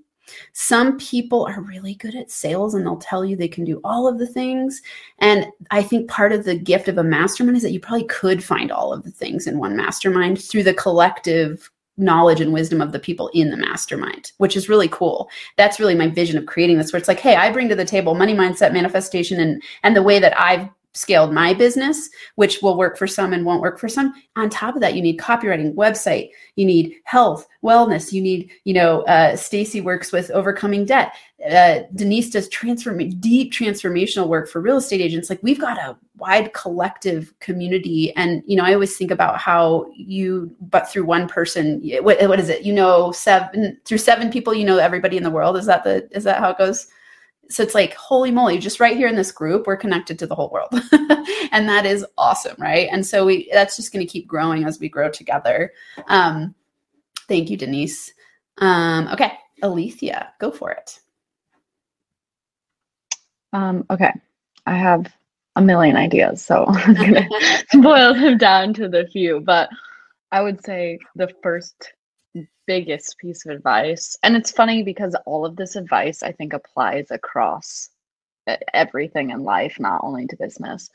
[0.53, 4.07] Some people are really good at sales and they'll tell you they can do all
[4.07, 4.83] of the things.
[5.19, 8.43] And I think part of the gift of a mastermind is that you probably could
[8.43, 12.93] find all of the things in one mastermind through the collective knowledge and wisdom of
[12.93, 15.29] the people in the mastermind, which is really cool.
[15.57, 17.85] That's really my vision of creating this, where it's like, hey, I bring to the
[17.85, 22.77] table money mindset, manifestation, and and the way that I've scaled my business, which will
[22.77, 24.13] work for some and won't work for some.
[24.37, 28.75] On top of that, you need copywriting, website, you need health, wellness, you need, you
[28.75, 31.13] know, uh, Stacy works with overcoming debt.
[31.49, 35.31] Uh, Denise does transform deep transformational work for real estate agents.
[35.31, 39.87] Like we've got a wide collective community, and you know, I always think about how
[39.95, 42.63] you, but through one person, what, what is it?
[42.63, 45.57] You know, seven through seven people, you know, everybody in the world.
[45.57, 46.89] Is that the is that how it goes?
[47.51, 50.35] So it's like holy moly just right here in this group we're connected to the
[50.35, 50.73] whole world.
[51.51, 52.89] And that is awesome right?
[52.93, 55.73] And so we that's just going to keep growing as we grow together.
[56.07, 56.55] Um
[57.27, 58.13] thank you denise.
[58.59, 59.33] Um okay
[59.63, 61.01] alethea go for it.
[63.53, 64.13] Um okay
[64.67, 65.13] i have
[65.57, 67.29] a million ideas so i'm gonna
[67.83, 69.69] boil them down to the few but
[70.31, 71.95] i would say the first
[72.67, 77.11] biggest piece of advice and it's funny because all of this advice i think applies
[77.11, 77.91] across
[78.75, 80.91] everything in life not only to business.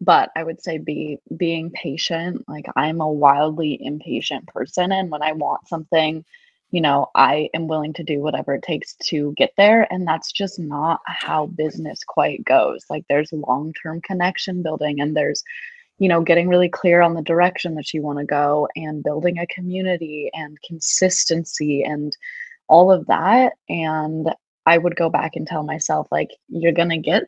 [0.00, 5.22] But i would say be being patient like i'm a wildly impatient person and when
[5.22, 6.24] i want something
[6.72, 10.32] you know i am willing to do whatever it takes to get there and that's
[10.32, 12.84] just not how business quite goes.
[12.90, 15.44] Like there's long-term connection building and there's
[16.02, 19.38] you know, getting really clear on the direction that you want to go and building
[19.38, 22.16] a community and consistency and
[22.66, 23.52] all of that.
[23.68, 24.34] And
[24.66, 27.22] I would go back and tell myself, like, you're going to get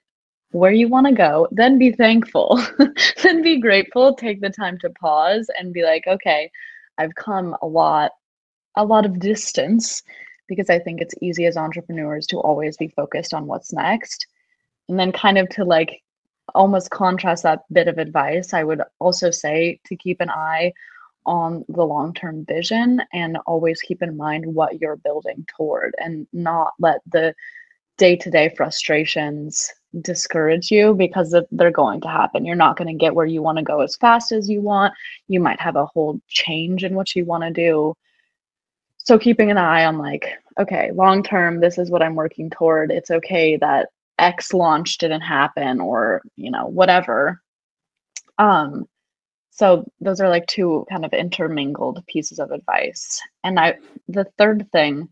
[0.51, 2.61] where you want to go, then be thankful,
[3.23, 6.51] then be grateful, take the time to pause and be like, okay,
[6.99, 8.11] I've come a lot,
[8.75, 10.03] a lot of distance
[10.49, 14.27] because I think it's easy as entrepreneurs to always be focused on what's next.
[14.89, 16.03] And then kind of to like
[16.55, 20.73] almost contrast that bit of advice, I would also say to keep an eye
[21.27, 26.27] on the long term vision and always keep in mind what you're building toward and
[26.33, 27.35] not let the
[27.97, 32.45] day to day frustrations discourage you because they're going to happen.
[32.45, 34.93] You're not going to get where you want to go as fast as you want.
[35.29, 37.95] You might have a whole change in what you want to do.
[38.99, 42.91] So, keeping an eye on, like, okay, long term, this is what I'm working toward.
[42.91, 47.41] It's okay that X launch didn't happen or, you know, whatever.
[48.39, 48.87] Um,
[49.51, 53.21] so those are like two kind of intermingled pieces of advice.
[53.45, 55.09] And I the third thing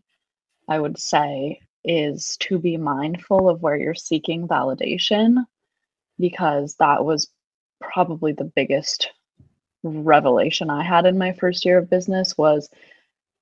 [0.67, 5.45] I would say is to be mindful of where you're seeking validation
[6.19, 7.29] because that was
[7.81, 9.11] probably the biggest
[9.83, 12.69] revelation I had in my first year of business was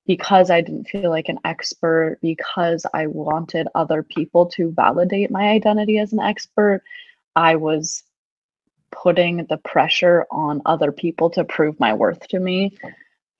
[0.06, 5.50] because I didn't feel like an expert, because I wanted other people to validate my
[5.50, 6.82] identity as an expert,
[7.36, 8.02] I was
[8.90, 12.76] putting the pressure on other people to prove my worth to me.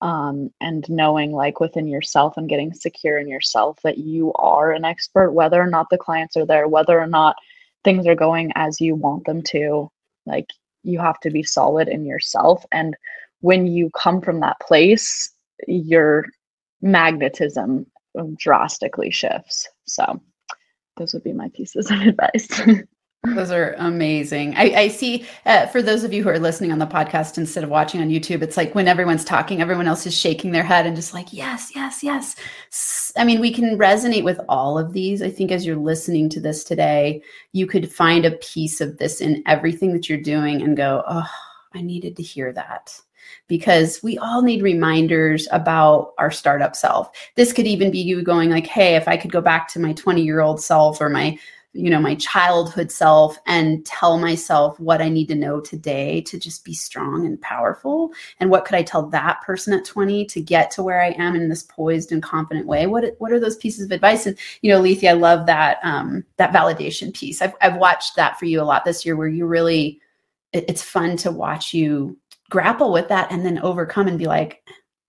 [0.00, 4.84] Um, and knowing, like, within yourself and getting secure in yourself that you are an
[4.84, 7.36] expert, whether or not the clients are there, whether or not
[7.84, 9.88] things are going as you want them to.
[10.26, 10.46] Like,
[10.82, 12.64] you have to be solid in yourself.
[12.72, 12.96] And
[13.42, 15.30] when you come from that place,
[15.68, 16.26] you're
[16.82, 17.86] magnetism
[18.36, 19.68] drastically shifts.
[19.86, 20.20] So
[20.96, 22.60] those would be my pieces of advice.
[23.24, 24.54] those are amazing.
[24.56, 27.64] I, I see uh, for those of you who are listening on the podcast instead
[27.64, 30.86] of watching on YouTube, it's like when everyone's talking, everyone else is shaking their head
[30.86, 33.12] and just like, yes, yes, yes.
[33.16, 35.22] I mean, we can resonate with all of these.
[35.22, 39.20] I think as you're listening to this today, you could find a piece of this
[39.20, 41.28] in everything that you're doing and go, oh,
[41.74, 42.92] I needed to hear that
[43.48, 47.10] because we all need reminders about our startup self.
[47.36, 49.92] This could even be you going like, "Hey, if I could go back to my
[49.94, 51.38] 20-year-old self or my
[51.74, 56.38] you know my childhood self and tell myself what i need to know today to
[56.38, 60.40] just be strong and powerful and what could i tell that person at 20 to
[60.40, 62.86] get to where i am in this poised and confident way?
[62.86, 64.26] What what are those pieces of advice?
[64.26, 67.40] And you know Letha, i love that um that validation piece.
[67.40, 70.00] I've, I've watched that for you a lot this year where you really
[70.52, 72.18] it, it's fun to watch you
[72.52, 74.62] grapple with that and then overcome and be like,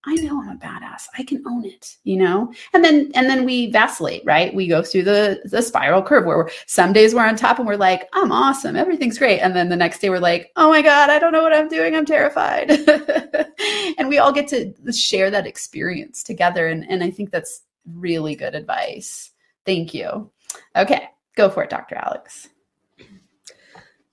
[0.05, 1.07] I know I'm a badass.
[1.17, 2.53] I can own it, you know?
[2.73, 4.53] And then and then we vacillate, right?
[4.53, 7.75] We go through the the spiral curve where some days we're on top and we're
[7.75, 8.75] like, I'm awesome.
[8.77, 9.39] Everything's great.
[9.39, 11.67] And then the next day we're like, oh my God, I don't know what I'm
[11.67, 11.95] doing.
[11.95, 12.71] I'm terrified.
[13.97, 16.67] and we all get to share that experience together.
[16.67, 19.31] And, and I think that's really good advice.
[19.65, 20.31] Thank you.
[20.75, 21.95] Okay, go for it, Dr.
[21.95, 22.49] Alex.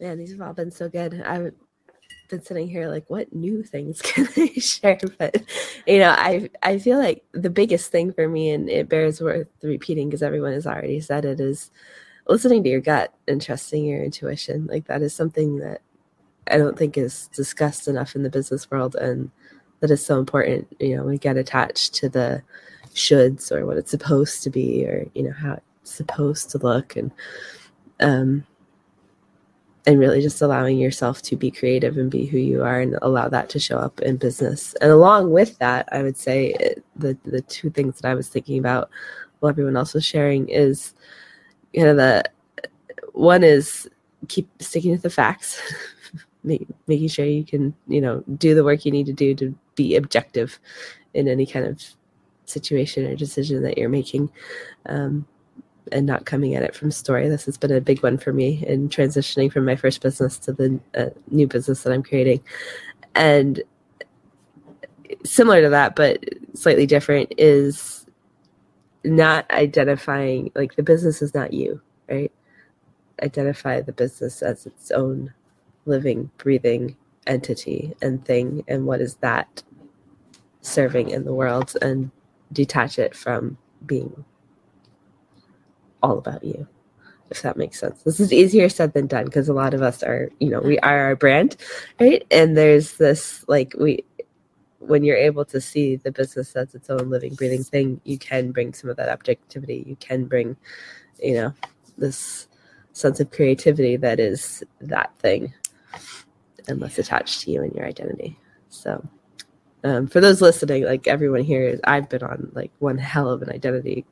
[0.00, 1.20] Man, these have all been so good.
[1.26, 1.50] I
[2.30, 4.98] been sitting here like, what new things can I share?
[5.18, 5.42] But
[5.86, 9.48] you know, I I feel like the biggest thing for me, and it bears worth
[9.62, 11.70] repeating because everyone has already said it, is
[12.28, 14.66] listening to your gut and trusting your intuition.
[14.66, 15.82] Like that is something that
[16.50, 19.30] I don't think is discussed enough in the business world, and
[19.80, 20.74] that is so important.
[20.80, 22.42] You know, we get attached to the
[22.94, 26.96] shoulds or what it's supposed to be, or you know how it's supposed to look,
[26.96, 27.10] and
[28.00, 28.46] um
[29.86, 33.28] and really just allowing yourself to be creative and be who you are and allow
[33.28, 34.74] that to show up in business.
[34.80, 36.54] And along with that i would say
[36.96, 38.90] the the two things that i was thinking about
[39.40, 40.94] while everyone else was sharing is
[41.72, 42.22] you know the
[43.12, 43.88] one is
[44.28, 45.60] keep sticking with the facts
[46.42, 49.96] making sure you can you know do the work you need to do to be
[49.96, 50.58] objective
[51.14, 51.82] in any kind of
[52.50, 54.30] situation or decision that you're making.
[54.86, 55.26] Um,
[55.92, 57.28] and not coming at it from story.
[57.28, 60.52] This has been a big one for me in transitioning from my first business to
[60.52, 62.40] the uh, new business that I'm creating.
[63.14, 63.62] And
[65.24, 68.06] similar to that, but slightly different, is
[69.04, 72.32] not identifying like the business is not you, right?
[73.22, 75.32] Identify the business as its own
[75.86, 79.62] living, breathing entity and thing, and what is that
[80.60, 82.10] serving in the world, and
[82.52, 84.24] detach it from being
[86.02, 86.66] all about you
[87.30, 88.02] if that makes sense.
[88.02, 90.78] This is easier said than done because a lot of us are, you know, we
[90.80, 91.56] are our brand,
[92.00, 92.26] right?
[92.30, 94.04] And there's this like we
[94.80, 98.50] when you're able to see the business as its own living, breathing thing, you can
[98.50, 99.84] bring some of that objectivity.
[99.86, 100.56] You can bring,
[101.22, 101.54] you know,
[101.98, 102.48] this
[102.92, 105.54] sense of creativity that is that thing
[106.66, 108.38] and less attached to you and your identity.
[108.70, 109.06] So
[109.84, 113.42] um, for those listening, like everyone here is, I've been on like one hell of
[113.42, 114.06] an identity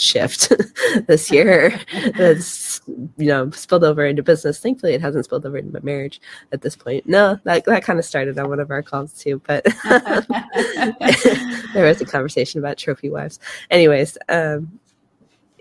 [0.00, 0.52] shift
[1.06, 1.78] this year
[2.16, 2.80] that's
[3.16, 4.58] you know spilled over into business.
[4.58, 6.20] Thankfully it hasn't spilled over into my marriage
[6.52, 7.06] at this point.
[7.06, 9.64] No that, that kind of started on one of our calls too but
[11.74, 13.40] there was a conversation about trophy wives.
[13.70, 14.78] Anyways um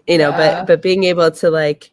[0.08, 0.60] you know yeah.
[0.60, 1.92] but but being able to like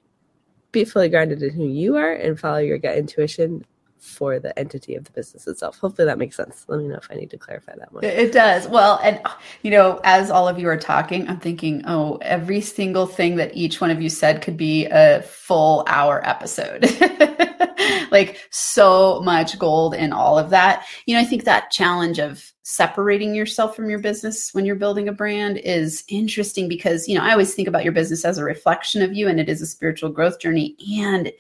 [0.73, 3.65] be fully grounded in who you are and follow your gut intuition
[4.05, 5.79] for the entity of the business itself.
[5.79, 6.65] Hopefully that makes sense.
[6.69, 8.05] Let me know if I need to clarify that one.
[8.05, 8.69] It does.
[8.69, 9.21] Well, and
[9.63, 13.57] you know, as all of you are talking, I'm thinking, oh, every single thing that
[13.57, 16.85] each one of you said could be a full hour episode.
[18.11, 20.87] like so much gold in all of that.
[21.07, 25.09] You know, I think that challenge of separating yourself from your business when you're building
[25.09, 28.45] a brand is interesting because, you know, I always think about your business as a
[28.45, 31.31] reflection of you and it is a spiritual growth journey and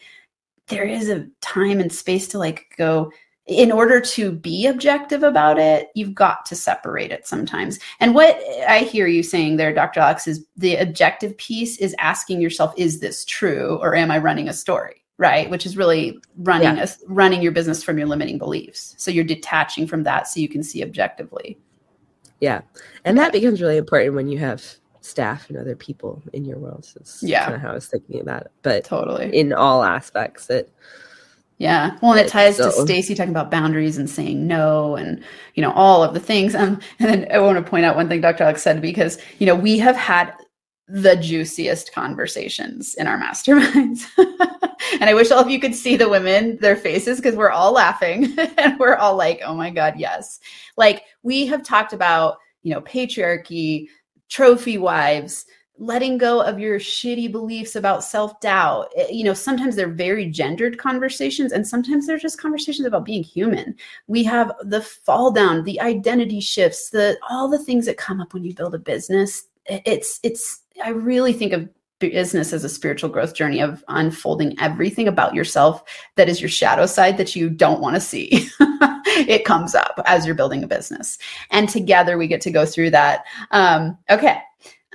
[0.68, 3.10] there is a time and space to like go
[3.46, 7.78] in order to be objective about it, you've got to separate it sometimes.
[8.00, 10.00] And what I hear you saying there, Dr.
[10.00, 14.48] Alex, is the objective piece is asking yourself, is this true or am I running
[14.48, 15.02] a story?
[15.16, 16.86] Right, which is really running yeah.
[16.86, 18.96] a, running your business from your limiting beliefs.
[18.98, 21.56] So you're detaching from that so you can see objectively.
[22.40, 22.62] Yeah,
[23.04, 24.64] and that becomes really important when you have
[25.04, 26.84] staff and other people in your world.
[26.84, 28.52] So yeah, kind of how I was thinking about it.
[28.62, 30.72] But totally in all aspects, it.
[31.58, 32.64] Yeah, well, and it ties so.
[32.64, 35.22] to Stacy talking about boundaries and saying no, and
[35.54, 36.54] you know all of the things.
[36.54, 38.42] Um, and then I want to point out one thing Dr.
[38.42, 40.34] Alex said because you know we have had
[40.88, 44.04] the juiciest conversations in our masterminds.
[45.00, 47.72] and I wish all of you could see the women, their faces, because we're all
[47.72, 50.40] laughing and we're all like, oh my God, yes.
[50.76, 53.88] Like we have talked about, you know, patriarchy,
[54.34, 55.46] trophy wives,
[55.78, 58.88] letting go of your shitty beliefs about self-doubt.
[58.96, 63.22] Eh, you know sometimes they're very gendered conversations and sometimes they're just conversations about being
[63.22, 63.76] human.
[64.08, 68.34] We have the fall down the identity shifts the all the things that come up
[68.34, 69.44] when you build a business.
[69.66, 71.68] It's it's i really think of
[72.00, 75.84] business as a spiritual growth journey of unfolding everything about yourself
[76.16, 78.48] that is your shadow side that you don't want to see
[79.16, 81.18] it comes up as you're building a business.
[81.50, 83.24] And together we get to go through that.
[83.50, 84.40] Um, okay.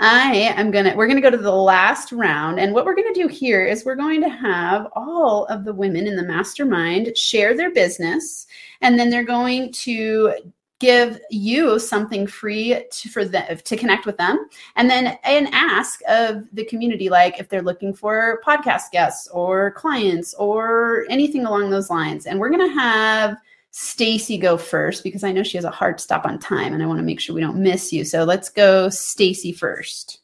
[0.01, 2.57] I am to, we're to go to the last round.
[2.57, 6.07] And what we're to do here is we're going to have all of the women
[6.07, 8.47] in the mastermind share their business.
[8.79, 10.33] And then they're going to
[10.79, 15.99] give you something free to, for them to connect with them and then an ask
[16.07, 21.69] of the community like if they're looking for podcast guests or clients or anything along
[21.69, 23.35] those lines and we're going to have
[23.71, 26.85] Stacy go first because I know she has a hard stop on time and I
[26.85, 28.03] want to make sure we don't miss you.
[28.03, 30.19] So let's go Stacy first.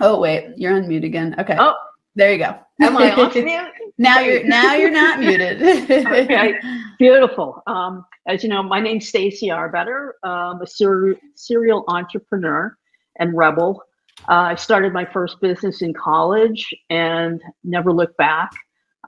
[0.00, 1.34] Oh wait, you're on mute again.
[1.38, 1.56] Okay.
[1.58, 1.74] Oh,
[2.14, 2.58] there you go.
[2.80, 3.50] am I off mute?
[3.96, 5.62] Now you're now you're not muted.
[5.62, 6.54] okay,
[6.98, 7.62] beautiful.
[7.68, 10.14] Um, as you know, my name's Stacy Arbetter.
[10.24, 12.76] I'm a ser- serial entrepreneur
[13.20, 13.84] and rebel.
[14.28, 18.50] Uh, I started my first business in college and never looked back.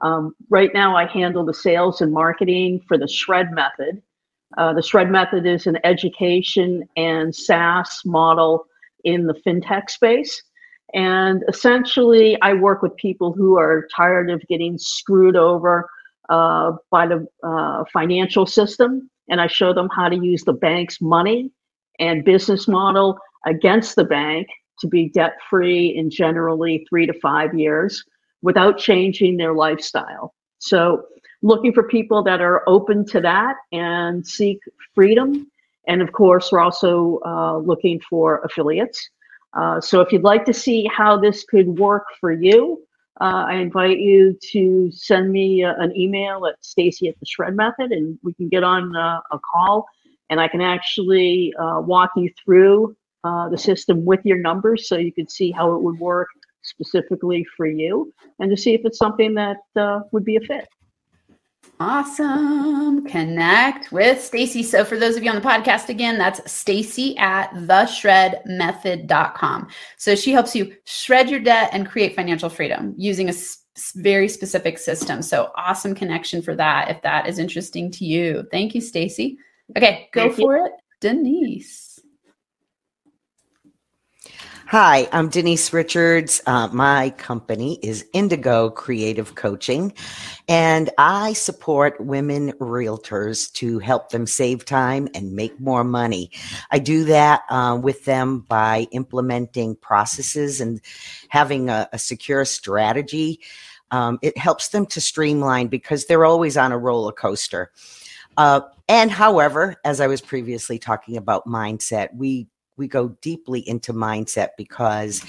[0.01, 4.01] Um, right now, I handle the sales and marketing for the Shred Method.
[4.57, 8.65] Uh, the Shred Method is an education and SaaS model
[9.03, 10.41] in the fintech space.
[10.93, 15.89] And essentially, I work with people who are tired of getting screwed over
[16.29, 19.09] uh, by the uh, financial system.
[19.29, 21.51] And I show them how to use the bank's money
[21.99, 24.47] and business model against the bank
[24.79, 28.05] to be debt free in generally three to five years
[28.47, 30.33] without changing their lifestyle.
[30.59, 31.03] So,
[31.41, 34.59] looking for people that are open to that and seek
[34.95, 35.51] freedom.
[35.89, 38.99] And of course, we're also uh, looking for affiliates.
[39.53, 42.81] Uh, so, if you'd like to see how this could work for you,
[43.19, 47.53] uh, I invite you to send me uh, an email at Stacy at the Shred
[47.53, 49.85] Method, and we can get on uh, a call,
[50.29, 52.95] and I can actually uh, walk you through
[53.51, 56.29] the system with your numbers, so you can see how it would work
[56.67, 60.67] specifically for you and to see if it's something that uh, would be a fit.
[61.79, 63.05] Awesome.
[63.05, 64.63] Connect with Stacy.
[64.63, 69.67] So for those of you on the podcast again, that's Stacy at theshredmethod.com.
[69.97, 73.33] So she helps you shred your debt and create financial freedom using a
[73.95, 75.21] very specific system.
[75.21, 78.47] So awesome connection for that if that is interesting to you.
[78.51, 79.37] Thank you, Stacy.
[79.77, 80.65] Okay, go Thank for you.
[80.65, 80.71] it.
[80.99, 81.86] Denise.
[84.69, 86.41] Hi, I'm Denise Richards.
[86.45, 89.93] Uh, my company is Indigo Creative Coaching,
[90.49, 96.31] and I support women realtors to help them save time and make more money.
[96.69, 100.81] I do that uh, with them by implementing processes and
[101.29, 103.39] having a, a secure strategy.
[103.91, 107.71] Um, it helps them to streamline because they're always on a roller coaster.
[108.35, 108.59] Uh,
[108.89, 114.49] and however, as I was previously talking about mindset, we we go deeply into mindset
[114.57, 115.23] because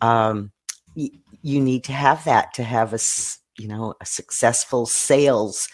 [0.00, 0.50] um,
[0.96, 1.10] y-
[1.42, 2.96] you need to have that to have a
[3.58, 5.68] you know a successful sales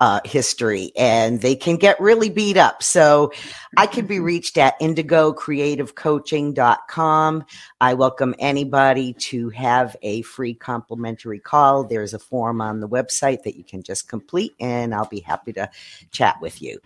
[0.00, 2.82] uh, history and they can get really beat up.
[2.82, 3.30] So
[3.76, 7.44] i can be reached at indigocreativecoaching.com
[7.80, 11.84] i welcome anybody to have a free complimentary call.
[11.84, 15.52] There's a form on the website that you can just complete and i'll be happy
[15.52, 15.68] to
[16.10, 16.80] chat with you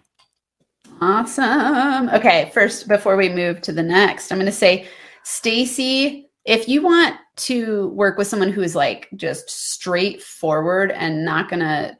[1.00, 2.08] Awesome.
[2.10, 4.88] Okay, first before we move to the next, I'm going to say
[5.22, 11.48] Stacy, if you want to work with someone who is like just straightforward and not
[11.48, 11.96] going to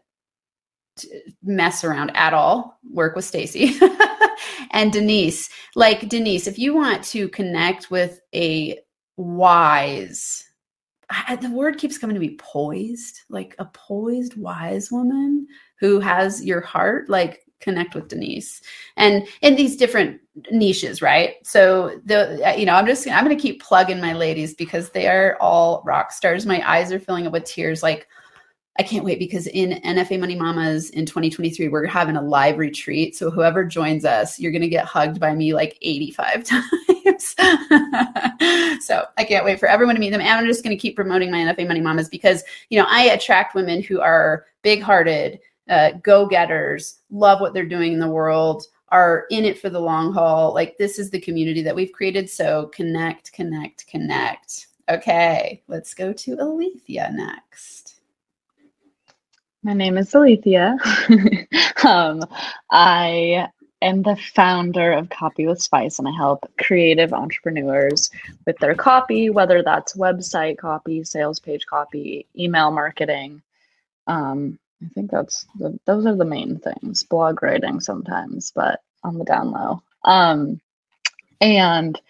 [1.43, 3.78] mess around at all, work with Stacy.
[4.70, 8.78] and Denise, like Denise, if you want to connect with a
[9.16, 10.45] wise
[11.41, 15.47] the word keeps coming to me poised like a poised wise woman
[15.78, 18.60] who has your heart like connect with Denise
[18.96, 21.34] and in these different niches, right?
[21.42, 24.90] So the uh, you know, I'm just I'm going to keep plugging my ladies because
[24.90, 26.46] they are all rock stars.
[26.46, 28.06] My eyes are filling up with tears like
[28.78, 33.14] I can't wait because in NFA Money Mamas in 2023, we're having a live retreat.
[33.14, 36.64] So whoever joins us, you're going to get hugged by me like 85 times.
[38.84, 40.20] so I can't wait for everyone to meet them.
[40.20, 43.04] And I'm just going to keep promoting my NFA Money Mamas because, you know, I
[43.04, 45.38] attract women who are big hearted,
[45.68, 49.80] uh, go getters, love what they're doing in the world, are in it for the
[49.80, 50.54] long haul.
[50.54, 52.30] Like this is the community that we've created.
[52.30, 54.68] So connect, connect, connect.
[54.88, 58.00] Okay, let's go to Alethea next.
[59.62, 60.76] My name is Alethea.
[61.84, 62.22] um,
[62.70, 63.48] I
[63.80, 68.10] am the founder of Copy with Spice, and I help creative entrepreneurs
[68.46, 73.40] with their copy, whether that's website copy, sales page copy, email marketing,
[74.06, 77.05] um, I think that's the, those are the main things.
[77.05, 79.82] Blog writing sometimes, but on the down low.
[80.05, 80.61] Um,
[81.41, 82.01] and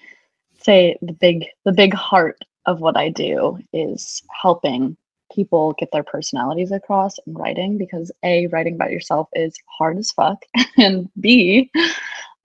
[0.63, 4.97] say the big the big heart of what I do is helping
[5.35, 10.13] people get their personalities across in writing because a writing about yourself is hard as
[10.13, 10.45] fuck
[10.79, 11.71] and b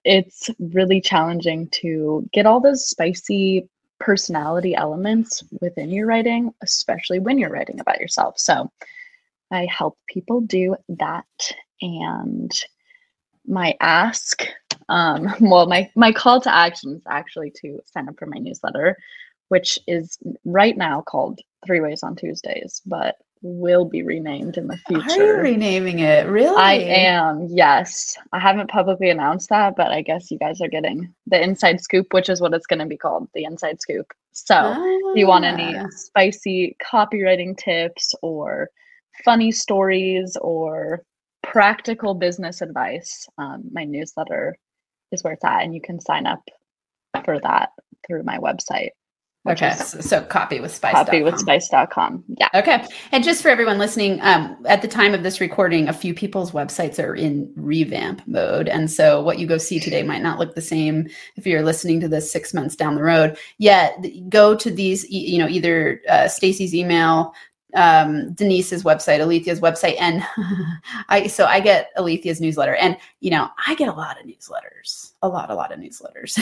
[0.06, 3.68] it's really challenging to get all those spicy
[4.00, 8.72] personality elements within your writing especially when you're writing about yourself so
[9.52, 11.26] I help people do that.
[11.82, 12.52] And
[13.48, 14.46] my ask,
[14.90, 18.98] um, well, my my call to action is actually to sign up for my newsletter,
[19.50, 24.78] which is right now called Three Ways on Tuesdays, but will be renamed in the
[24.88, 25.10] future.
[25.12, 26.28] Are you renaming it?
[26.28, 26.58] Really?
[26.58, 28.18] I am, yes.
[28.34, 32.08] I haven't publicly announced that, but I guess you guys are getting the inside scoop,
[32.12, 34.12] which is what it's going to be called the inside scoop.
[34.34, 34.74] So,
[35.12, 35.88] if you want any Ah.
[35.90, 38.70] spicy copywriting tips or
[39.24, 41.04] funny stories or
[41.44, 44.58] practical business advice, um, my newsletter
[45.12, 46.44] is where it's at, and you can sign up
[47.26, 47.70] for that
[48.08, 48.90] through my website.
[49.48, 50.94] Okay, so, so copy with spice.
[50.94, 52.26] copywithspice.com.
[52.38, 52.50] Yeah.
[52.54, 52.86] Okay.
[53.14, 56.52] And just for everyone listening, um, at the time of this recording, a few people's
[56.52, 58.68] websites are in revamp mode.
[58.68, 61.08] And so what you go see today might not look the same
[61.38, 63.38] if you're listening to this six months down the road.
[63.58, 67.34] Yet go to these, you know, either uh, Stacy's email,
[67.76, 69.96] um, Denise's website, Alethea's website.
[70.00, 70.24] And
[71.10, 75.14] I, so I get Alethea's newsletter and, you know, I get a lot of newsletters,
[75.22, 76.38] a lot, a lot of newsletters.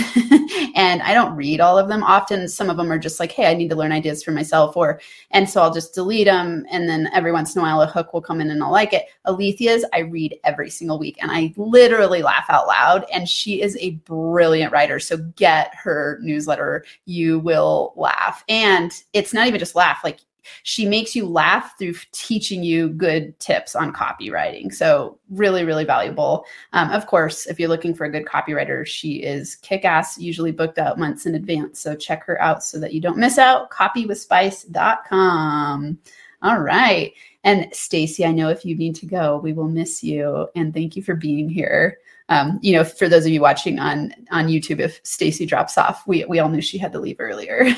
[0.75, 2.03] and I don't read all of them.
[2.03, 4.77] Often some of them are just like, Hey, I need to learn ideas for myself
[4.77, 5.01] or,
[5.31, 6.65] and so I'll just delete them.
[6.71, 8.93] And then every once in a while, a hook will come in and I'll like
[8.93, 9.05] it.
[9.25, 13.05] Alethea's I read every single week and I literally laugh out loud.
[13.13, 14.99] And she is a brilliant writer.
[14.99, 16.85] So get her newsletter.
[17.05, 18.43] You will laugh.
[18.47, 20.19] And it's not even just laugh, like,
[20.63, 24.73] she makes you laugh through teaching you good tips on copywriting.
[24.73, 26.45] So, really, really valuable.
[26.73, 30.51] Um, of course, if you're looking for a good copywriter, she is kick ass, usually
[30.51, 31.79] booked out months in advance.
[31.79, 33.69] So, check her out so that you don't miss out.
[33.71, 35.97] Copywithspice.com.
[36.43, 37.13] All right.
[37.43, 40.47] And Stacy, I know if you need to go, we will miss you.
[40.55, 41.97] And thank you for being here.
[42.29, 46.05] Um, you know, for those of you watching on on YouTube, if Stacy drops off,
[46.05, 47.63] we we all knew she had to leave earlier.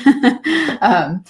[0.80, 1.24] um,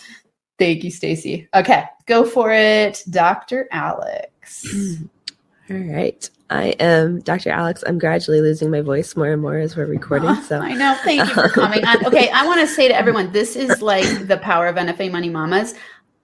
[0.61, 1.49] thank you, Stacy.
[1.55, 3.67] Okay, go for it, Dr.
[3.73, 4.65] Alex.
[5.71, 6.31] All right.
[6.51, 7.51] I am Dr.
[7.51, 7.85] Alex.
[7.87, 10.35] I'm gradually losing my voice more and more as we're recording.
[10.43, 10.97] So I know.
[11.05, 12.05] Thank you for coming on.
[12.07, 15.29] Okay, I want to say to everyone, this is like the power of NFA Money
[15.29, 15.75] Mamas.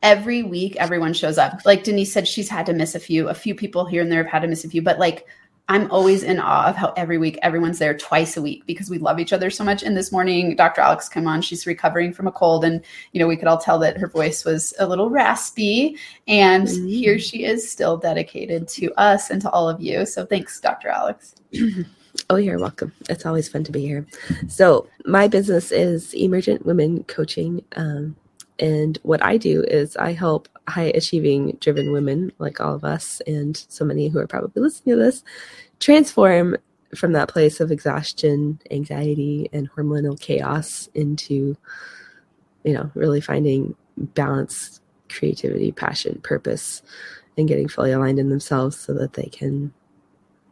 [0.02, 1.60] Every week, everyone shows up.
[1.64, 3.28] Like Denise said, she's had to miss a few.
[3.28, 5.26] A few people here and there have had to miss a few, but like
[5.68, 8.98] I'm always in awe of how every week everyone's there twice a week because we
[8.98, 9.82] love each other so much.
[9.82, 10.80] And this morning, Dr.
[10.80, 11.42] Alex came on.
[11.42, 12.80] She's recovering from a cold, and
[13.12, 15.96] you know we could all tell that her voice was a little raspy.
[16.28, 16.88] And Mhm.
[16.88, 20.06] here she is, still dedicated to us and to all of you.
[20.06, 20.88] So thanks, Dr.
[20.88, 21.34] Alex.
[22.30, 22.92] Oh, you're welcome.
[23.10, 24.06] It's always fun to be here.
[24.48, 27.62] So, my business is Emergent Women Coaching.
[27.76, 28.16] Um,
[28.58, 33.20] and what I do is I help high achieving, driven women like all of us,
[33.26, 35.22] and so many who are probably listening to this,
[35.78, 36.56] transform
[36.94, 41.56] from that place of exhaustion, anxiety, and hormonal chaos into,
[42.64, 44.80] you know, really finding balance,
[45.10, 46.82] creativity, passion, purpose,
[47.36, 49.72] and getting fully aligned in themselves so that they can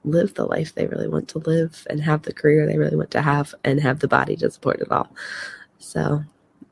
[0.05, 3.11] live the life they really want to live and have the career they really want
[3.11, 5.09] to have and have the body to support it all.
[5.79, 6.23] So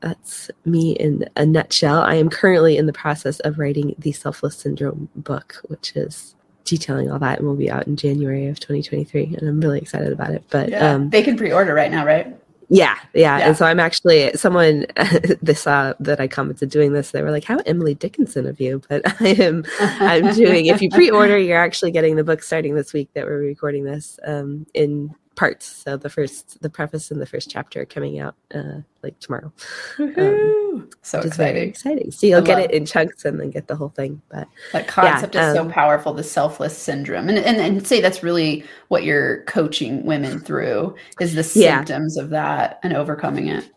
[0.03, 2.01] that's me in a nutshell.
[2.01, 6.35] I am currently in the process of writing the Selfless Syndrome book, which is
[6.65, 9.37] detailing all that and will be out in January of 2023.
[9.39, 10.45] And I'm really excited about it.
[10.51, 12.37] But Yeah, um, they can pre-order right now, right?
[12.69, 13.49] yeah, yeah, Yeah.
[13.49, 14.87] And so I'm actually someone
[15.43, 17.11] they saw that I commented doing this.
[17.11, 20.67] They were like, "How Emily Dickinson of you?" But I am I'm doing.
[20.67, 24.19] If you pre-order, you're actually getting the book starting this week that we're recording this
[24.25, 25.67] um, in parts.
[25.67, 29.53] So the first, the preface and the first chapter coming out uh, like tomorrow.
[29.97, 30.93] Woohoo.
[31.03, 31.69] so is exciting.
[31.69, 32.11] exciting.
[32.11, 34.21] So you'll I get it in chunks and then get the whole thing.
[34.31, 37.29] But That concept is so um, powerful, the selfless syndrome.
[37.29, 41.79] And, and and say that's really what you're coaching women through is the Yeah.
[41.79, 43.71] symptoms of that and overcoming it.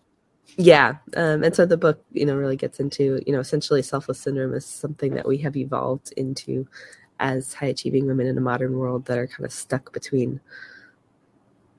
[0.57, 4.19] yeah, um, and so the book, you know, really gets into, you know, essentially selfless
[4.19, 6.67] syndrome is something that we have evolved into
[7.19, 10.39] as high achieving women in a modern world that are kind of stuck between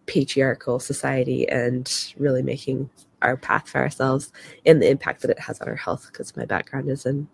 [0.06, 2.88] patriarchal society and really making
[3.22, 4.32] our path for ourselves
[4.64, 7.28] and the impact that it has on our health because my background is in an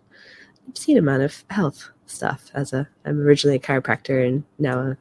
[0.69, 4.97] obscene amount of health stuff as a i'm originally a chiropractor and now a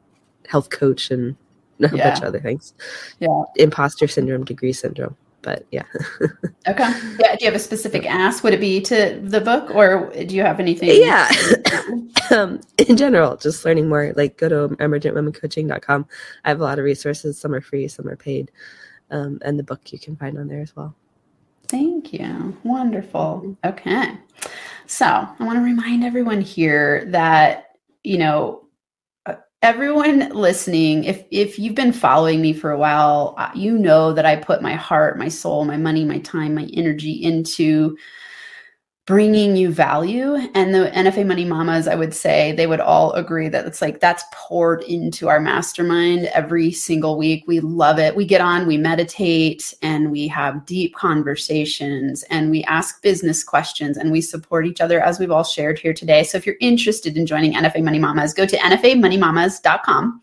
[0.49, 1.37] health coach and
[1.81, 2.75] a bunch of other things.
[3.19, 3.43] Yeah.
[3.57, 5.85] imposter syndrome degree syndrome but yeah
[6.69, 6.93] Okay.
[7.19, 7.37] Yeah.
[7.37, 8.45] Do you have a specific ask?
[8.45, 10.91] Would it be to the book or do you have anything?
[11.01, 11.29] yeah
[12.31, 16.07] um, in general just learning more like go to emergentwomencoaching.com
[16.45, 18.51] i have a lot of resources some are free some are paid
[19.11, 20.95] um, and the book you can find on there as well
[21.73, 22.55] Thank you.
[22.65, 23.57] Wonderful.
[23.65, 24.19] Okay.
[24.87, 28.62] So I want to remind everyone here that, you know,
[29.63, 34.27] everyone listening, if if you've been following me for a while, uh, you know that
[34.27, 37.97] I put my heart, my soul, my money, my time, my energy into
[39.05, 40.37] bringing you value.
[40.55, 43.99] And the nfa money mamas i would say they would all agree that it's like
[43.99, 47.43] that's poured into our mastermind every single week.
[47.49, 48.15] We love it.
[48.15, 53.97] We get on we meditate and we have deep conversations and we ask business questions
[53.97, 56.23] and we support each other as we've all shared here today.
[56.23, 60.21] So if you're interested in joining nfa money mamas go to nfamoneymamas.com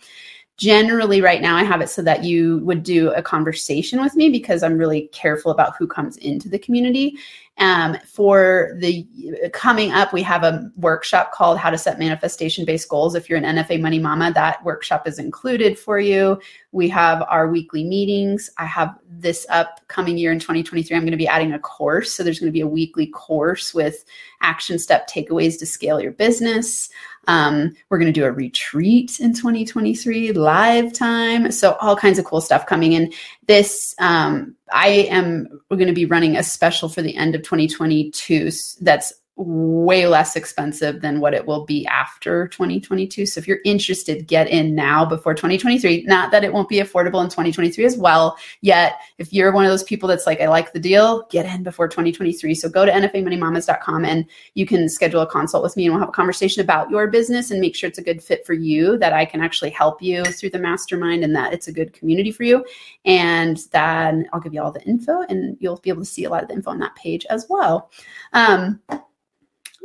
[0.59, 4.29] generally right now i have it so that you would do a conversation with me
[4.29, 7.17] because i'm really careful about who comes into the community
[7.59, 9.05] um, for the
[9.51, 13.15] coming up, we have a workshop called How to Set Manifestation Based Goals.
[13.15, 16.39] If you're an NFA Money Mama, that workshop is included for you.
[16.71, 18.49] We have our weekly meetings.
[18.57, 20.95] I have this upcoming year in 2023.
[20.95, 22.13] I'm going to be adding a course.
[22.13, 24.05] So there's going to be a weekly course with
[24.41, 26.89] action step takeaways to scale your business.
[27.27, 31.51] Um, we're going to do a retreat in 2023, live time.
[31.51, 33.13] So all kinds of cool stuff coming in.
[33.47, 38.51] This um, I am going to be running a special for the end of 2022
[38.81, 43.25] that's way less expensive than what it will be after 2022.
[43.25, 46.03] So if you're interested, get in now before 2023.
[46.03, 48.37] Not that it won't be affordable in 2023 as well.
[48.59, 51.63] Yet, if you're one of those people that's like, I like the deal, get in
[51.63, 52.53] before 2023.
[52.53, 54.25] So go to nfamoneymamas.com and
[54.55, 57.49] you can schedule a consult with me and we'll have a conversation about your business
[57.49, 60.25] and make sure it's a good fit for you, that I can actually help you
[60.25, 62.65] through the mastermind and that it's a good community for you.
[63.05, 66.29] And then I'll give you all the info and you'll be able to see a
[66.29, 67.89] lot of the info on that page as well.
[68.33, 68.81] Um,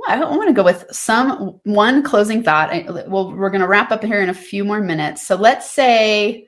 [0.06, 2.72] I want to go with some one closing thought.
[2.72, 5.26] Eh, well, we're going to wrap up here in a few more minutes.
[5.26, 6.46] So let's say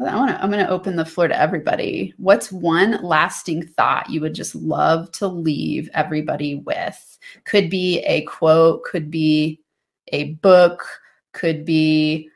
[0.00, 0.42] I want to.
[0.42, 2.14] I'm going to open the floor to everybody.
[2.16, 7.18] What's one lasting thought you would just love to leave everybody with?
[7.44, 8.82] Could be a quote.
[8.84, 9.60] Could be
[10.08, 10.84] a book.
[11.32, 12.28] Could be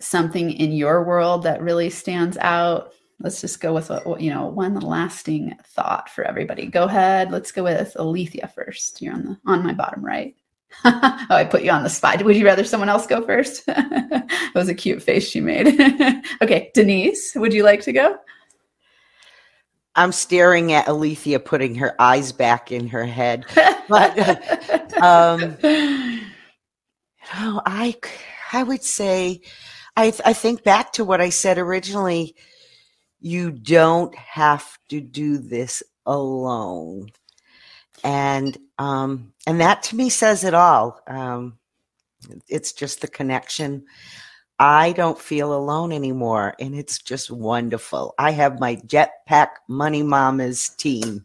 [0.00, 4.46] something in your world that really stands out let's just go with a, you know
[4.46, 6.66] one lasting thought for everybody.
[6.66, 7.30] Go ahead.
[7.30, 9.02] Let's go with Alethea first.
[9.02, 10.34] You're on the on my bottom right.
[10.84, 12.22] oh, I put you on the spot.
[12.22, 13.64] Would you rather someone else go first?
[13.66, 15.66] that was a cute face she made.
[16.42, 18.18] okay, Denise, would you like to go?
[19.96, 23.46] I'm staring at Alethea putting her eyes back in her head.
[23.88, 24.18] But
[25.02, 25.56] um,
[27.34, 27.96] oh, I
[28.52, 29.40] I would say
[29.96, 32.36] I I think back to what I said originally
[33.20, 37.08] you don't have to do this alone.
[38.04, 41.00] And um and that to me says it all.
[41.06, 41.58] Um
[42.48, 43.84] it's just the connection.
[44.60, 48.14] I don't feel alone anymore and it's just wonderful.
[48.18, 51.24] I have my jetpack money mamas team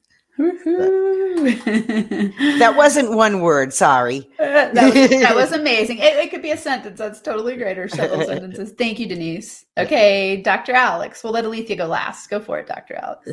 [2.59, 3.73] that wasn't one word.
[3.73, 4.29] Sorry.
[4.39, 5.97] Uh, that, was, that, was, amazing.
[5.97, 6.97] It, it, could be a sentence.
[6.97, 7.77] That's totally great.
[7.77, 8.73] Or several sentences.
[8.77, 9.65] Thank you, Denise.
[9.77, 10.73] Okay, Dr.
[10.73, 11.23] Alex.
[11.23, 12.29] We'll let Alethea go last.
[12.29, 12.95] Go for it, Dr.
[12.95, 13.31] Alex.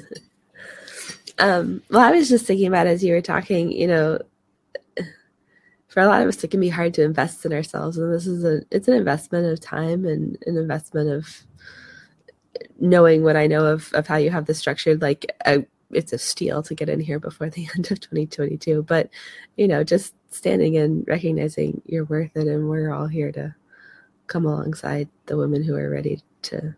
[1.38, 4.18] Um, well, I was just thinking about as you were talking, you know,
[5.88, 8.26] for a lot of us, it can be hard to invest in ourselves, and this
[8.26, 11.44] is a it's an investment of time and an investment of
[12.78, 15.00] knowing what I know of of how you have this structured.
[15.00, 19.08] Like a it's a steal to get in here before the end of 2022 but
[19.56, 23.54] you know just standing and recognizing you're worth it and we're all here to
[24.26, 26.74] come alongside the women who are ready to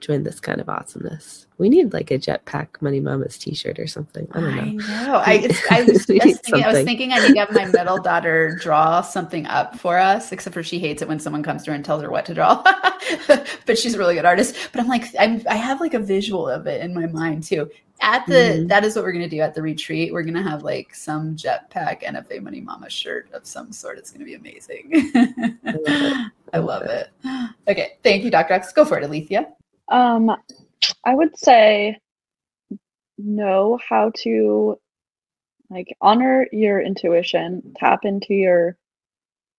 [0.00, 1.46] join this kind of awesomeness.
[1.58, 4.26] We need like a jetpack money mamas t-shirt or something.
[4.32, 4.62] I don't know.
[4.62, 5.14] I know.
[5.24, 9.00] I, I, was, thinking, I was thinking I need to have my middle daughter draw
[9.00, 11.84] something up for us, except for she hates it when someone comes to her and
[11.84, 12.62] tells her what to draw.
[13.66, 14.56] but she's a really good artist.
[14.72, 17.70] But I'm like, I'm, I have like a visual of it in my mind too
[18.00, 18.66] at the mm-hmm.
[18.66, 20.12] that is what we're gonna do at the retreat.
[20.12, 23.98] We're gonna have like some jetpack NFA Money Mama shirt of some sort.
[23.98, 24.90] It's gonna be amazing.
[25.64, 26.32] I love it.
[26.52, 27.08] I love it.
[27.66, 28.52] Okay, thank you, Dr.
[28.52, 28.74] X.
[28.74, 29.46] Go for it, Alethea.
[29.88, 30.30] Um,
[31.04, 31.98] I would say
[33.18, 34.78] know how to
[35.70, 38.76] like honor your intuition, tap into your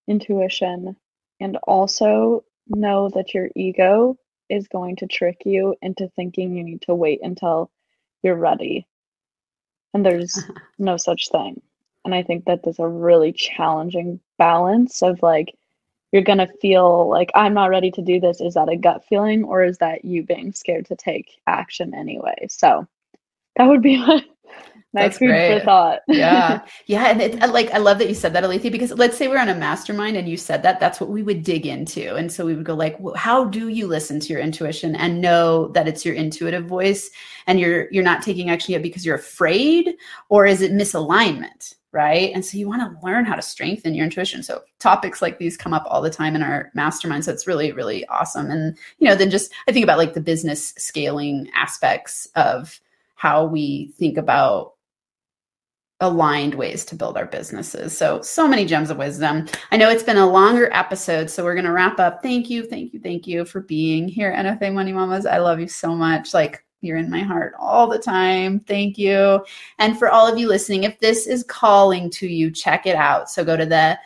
[0.08, 0.96] intuition,
[1.40, 4.18] and also know that your ego
[4.50, 7.72] is going to trick you into thinking you need to wait until
[8.24, 8.88] you're ready.
[9.94, 10.44] And there's
[10.80, 11.62] no such thing.
[12.04, 15.56] And I think that there's a really challenging balance of like,
[16.16, 18.40] you're going to feel like, I'm not ready to do this.
[18.40, 22.48] Is that a gut feeling or is that you being scared to take action anyway?
[22.50, 22.88] So
[23.58, 24.24] that would be my,
[24.94, 25.60] Nice food great.
[25.60, 26.00] for thought.
[26.08, 26.62] yeah.
[26.86, 27.08] Yeah.
[27.10, 29.50] And it, like, I love that you said that, Alethea, because let's say we're on
[29.50, 32.16] a mastermind and you said that, that's what we would dig into.
[32.16, 35.20] And so we would go like, well, how do you listen to your intuition and
[35.20, 37.12] know that it's your intuitive voice
[37.46, 39.96] and you're, you're not taking action yet because you're afraid
[40.30, 41.76] or is it misalignment?
[41.96, 42.34] Right.
[42.34, 44.44] And so you want to learn how to strengthen your intuition.
[44.44, 47.24] So topics like these come up all the time in our mastermind.
[47.24, 48.52] So it's really, really awesome.
[48.52, 52.82] And, you know, then just, I think about like the business scaling aspects of
[53.16, 54.74] how we think about
[56.02, 57.98] aligned ways to build our businesses.
[57.98, 59.48] So, so many gems of wisdom.
[59.72, 62.22] I know it's been a longer episode, so we're going to wrap up.
[62.22, 65.26] Thank you, thank you, thank you for being here, NFA Money Mamas.
[65.26, 66.34] I love you so much.
[66.34, 68.60] Like, you're in my heart all the time.
[68.62, 69.44] Thank you.
[69.80, 73.30] And for all of you listening, if this is calling to you, check it out.
[73.30, 73.98] So go to the